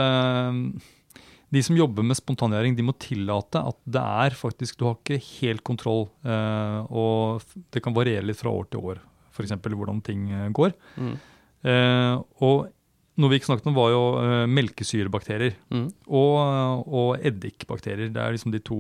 de 1.54 1.62
som 1.62 1.78
jobber 1.78 2.06
med 2.06 2.18
spontangjæring, 2.18 2.76
de 2.78 2.86
må 2.86 2.96
tillate 2.98 3.62
at 3.62 3.78
det 3.86 4.02
er 4.02 4.38
faktisk 4.38 4.80
Du 4.80 4.88
har 4.88 4.98
ikke 4.98 5.20
helt 5.22 5.64
kontroll, 5.66 6.08
eh, 6.26 6.80
og 6.90 7.44
det 7.74 7.84
kan 7.84 7.96
variere 7.96 8.26
litt 8.26 8.40
fra 8.40 8.54
år 8.54 8.70
til 8.72 8.88
år, 8.94 9.02
f.eks. 9.34 9.52
hvordan 9.64 10.02
ting 10.06 10.30
eh, 10.32 10.50
går. 10.54 10.74
Mm. 10.98 11.16
Eh, 11.64 12.16
og 12.44 12.70
noe 13.18 13.30
vi 13.30 13.38
ikke 13.40 13.50
snakket 13.52 13.68
om, 13.70 13.76
var 13.78 13.92
jo 13.94 14.04
eh, 14.22 14.46
melkesyrebakterier 14.50 15.54
Mm. 15.74 15.88
og, 16.08 16.88
og 16.88 17.18
eddikbakterier. 17.26 18.10
Det 18.14 18.22
er 18.24 18.32
liksom 18.38 18.52
de 18.56 18.60
to 18.66 18.80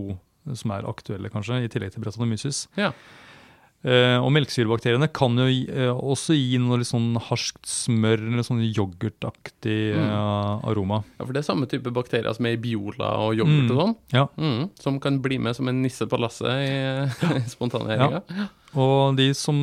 som 0.57 0.71
er 0.75 0.83
aktuelle, 0.89 1.29
kanskje, 1.31 1.61
i 1.63 1.69
tillegg 1.71 1.93
til 1.93 2.01
Brettanomyces. 2.03 2.65
Ja. 2.75 2.89
Eh, 3.83 4.15
og 4.23 4.29
melkesyrebakteriene 4.31 5.09
kan 5.11 5.35
jo 5.39 5.45
eh, 5.51 5.91
også 5.91 6.35
gi 6.35 6.55
noe 6.59 6.77
litt 6.79 6.87
sånn 6.87 7.17
harskt 7.19 7.67
smør 7.67 8.21
eller 8.29 8.43
sånn 8.47 8.61
yoghurtaktig 8.63 9.93
Mm. 9.93 10.03
eh, 10.07 10.67
aroma. 10.71 11.01
ja, 11.19 11.25
for 11.25 11.33
det 11.35 11.41
er 11.43 11.47
samme 11.53 11.67
type 11.67 11.91
bakterier 11.91 12.33
som 12.35 12.45
er 12.47 12.55
i 12.55 12.61
Biola 12.63 13.09
og 13.25 13.35
yoghurt 13.35 13.67
Mm. 13.67 13.71
og 13.71 13.79
sånn. 13.81 13.95
Ja. 14.15 14.25
Mm. 14.37 14.69
Som 14.79 14.99
kan 15.03 15.19
bli 15.21 15.37
med 15.37 15.55
som 15.55 15.67
en 15.67 15.81
nisse 15.83 16.07
på 16.07 16.17
lasset 16.19 16.47
i, 16.63 17.07
i 17.39 17.49
spontangjæringa. 17.51 18.23
Og 18.79 19.17
de 19.17 19.27
som 19.38 19.57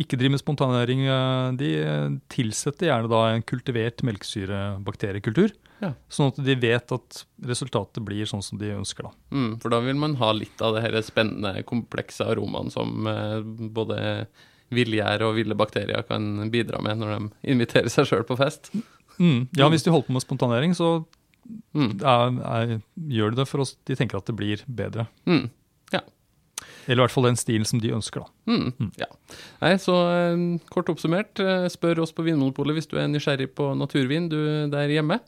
ikke 0.00 0.16
driver 0.16 0.34
med 0.36 0.42
spontanernæring, 0.42 1.02
eh, 1.06 1.56
de 1.60 1.70
tilsetter 2.32 2.88
gjerne 2.88 3.10
da 3.12 3.20
en 3.34 3.42
kultivert 3.44 4.02
melkesyrebakteriekultur. 4.06 5.52
Ja. 5.80 5.94
Sånn 6.12 6.28
at 6.32 6.40
de 6.44 6.56
vet 6.60 6.92
at 6.92 7.22
resultatet 7.48 8.04
blir 8.04 8.28
sånn 8.28 8.44
som 8.44 8.60
de 8.60 8.72
ønsker. 8.76 9.08
da. 9.08 9.12
Mm, 9.32 9.60
for 9.62 9.72
da 9.72 9.80
vil 9.80 9.96
man 9.96 10.16
ha 10.20 10.32
litt 10.36 10.60
av 10.60 10.74
det 10.76 10.82
her 10.84 10.96
spennende, 11.02 11.64
komplekse 11.64 12.26
aromaen 12.28 12.70
som 12.72 13.06
eh, 13.08 13.40
både 13.72 14.26
villgjær 14.70 15.24
og 15.26 15.34
ville 15.40 15.56
bakterier 15.58 16.04
kan 16.06 16.50
bidra 16.52 16.80
med 16.84 17.00
når 17.00 17.16
de 17.16 17.30
inviterer 17.54 17.90
seg 17.90 18.06
sjøl 18.06 18.26
på 18.28 18.36
fest. 18.38 18.70
Mm. 19.18 19.48
Ja, 19.58 19.68
hvis 19.68 19.82
de 19.84 19.90
holder 19.90 20.06
på 20.06 20.18
med 20.18 20.26
spontanering, 20.26 20.76
så 20.76 21.00
Mm, 21.74 21.98
er, 22.04 22.34
er, 22.46 22.72
gjør 23.10 23.32
de 23.32 23.40
det 23.40 23.46
for 23.48 23.62
oss. 23.64 23.72
De 23.88 23.96
tenker 23.98 24.20
at 24.20 24.26
det 24.28 24.36
blir 24.38 24.60
bedre. 24.68 25.06
mm, 25.26 25.48
Eller 26.90 27.04
i 27.04 27.06
hvert 27.06 27.14
fall 27.14 27.28
den 27.28 27.38
stilen 27.38 27.68
som 27.68 27.78
de 27.78 27.92
ønsker. 27.94 28.24
da. 28.24 28.50
mm, 28.50 28.90
ja. 28.98 29.06
Nei, 29.60 29.76
så 29.78 29.94
um, 30.34 30.58
kort 30.72 30.88
oppsummert, 30.90 31.38
eh, 31.38 31.68
spør 31.70 32.00
oss 32.02 32.10
på 32.16 32.24
Vinmonopolet 32.26 32.74
hvis 32.74 32.90
du 32.90 32.96
er 32.98 33.06
nysgjerrig 33.12 33.46
på 33.54 33.68
naturvin 33.78 34.26
du 34.32 34.40
der 34.72 34.90
hjemme. 34.90 35.20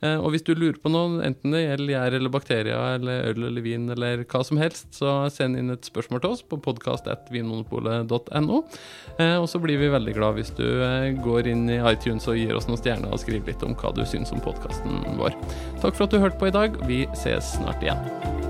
Uh, 0.00 0.16
og 0.16 0.30
hvis 0.32 0.46
du 0.46 0.54
lurer 0.54 0.78
på 0.80 0.88
noe, 0.92 1.20
enten 1.26 1.52
det 1.52 1.66
gjelder 1.66 1.92
gjær 1.92 2.16
eller 2.16 2.32
bakterier 2.32 2.96
eller 2.96 3.34
øl 3.34 3.48
eller 3.50 3.66
vin 3.66 3.84
eller 3.92 4.24
hva 4.24 4.40
som 4.46 4.60
helst, 4.62 4.88
så 4.96 5.28
send 5.32 5.60
inn 5.60 5.74
et 5.74 5.84
spørsmål 5.90 6.24
til 6.24 6.36
oss 6.38 6.44
på 6.46 6.56
podkast.vinmonopolet.no. 6.64 8.62
Uh, 9.20 9.36
og 9.36 9.48
så 9.52 9.60
blir 9.60 9.82
vi 9.82 9.92
veldig 9.92 10.16
glad 10.16 10.40
hvis 10.40 10.54
du 10.56 10.64
uh, 10.64 11.10
går 11.20 11.52
inn 11.52 11.66
i 11.68 11.82
iTunes 11.92 12.30
og 12.32 12.40
gir 12.40 12.56
oss 12.56 12.70
noen 12.70 12.80
stjerner 12.80 13.12
og 13.12 13.20
skriver 13.20 13.52
litt 13.52 13.66
om 13.66 13.76
hva 13.76 13.92
du 13.92 14.06
syns 14.08 14.32
om 14.32 14.40
podkasten 14.40 15.04
vår. 15.20 15.36
Takk 15.84 15.92
for 15.92 16.06
at 16.06 16.14
du 16.16 16.22
hørte 16.22 16.40
på 16.40 16.48
i 16.48 16.56
dag. 16.56 16.80
Vi 16.88 17.04
ses 17.18 17.58
snart 17.58 17.84
igjen. 17.84 18.49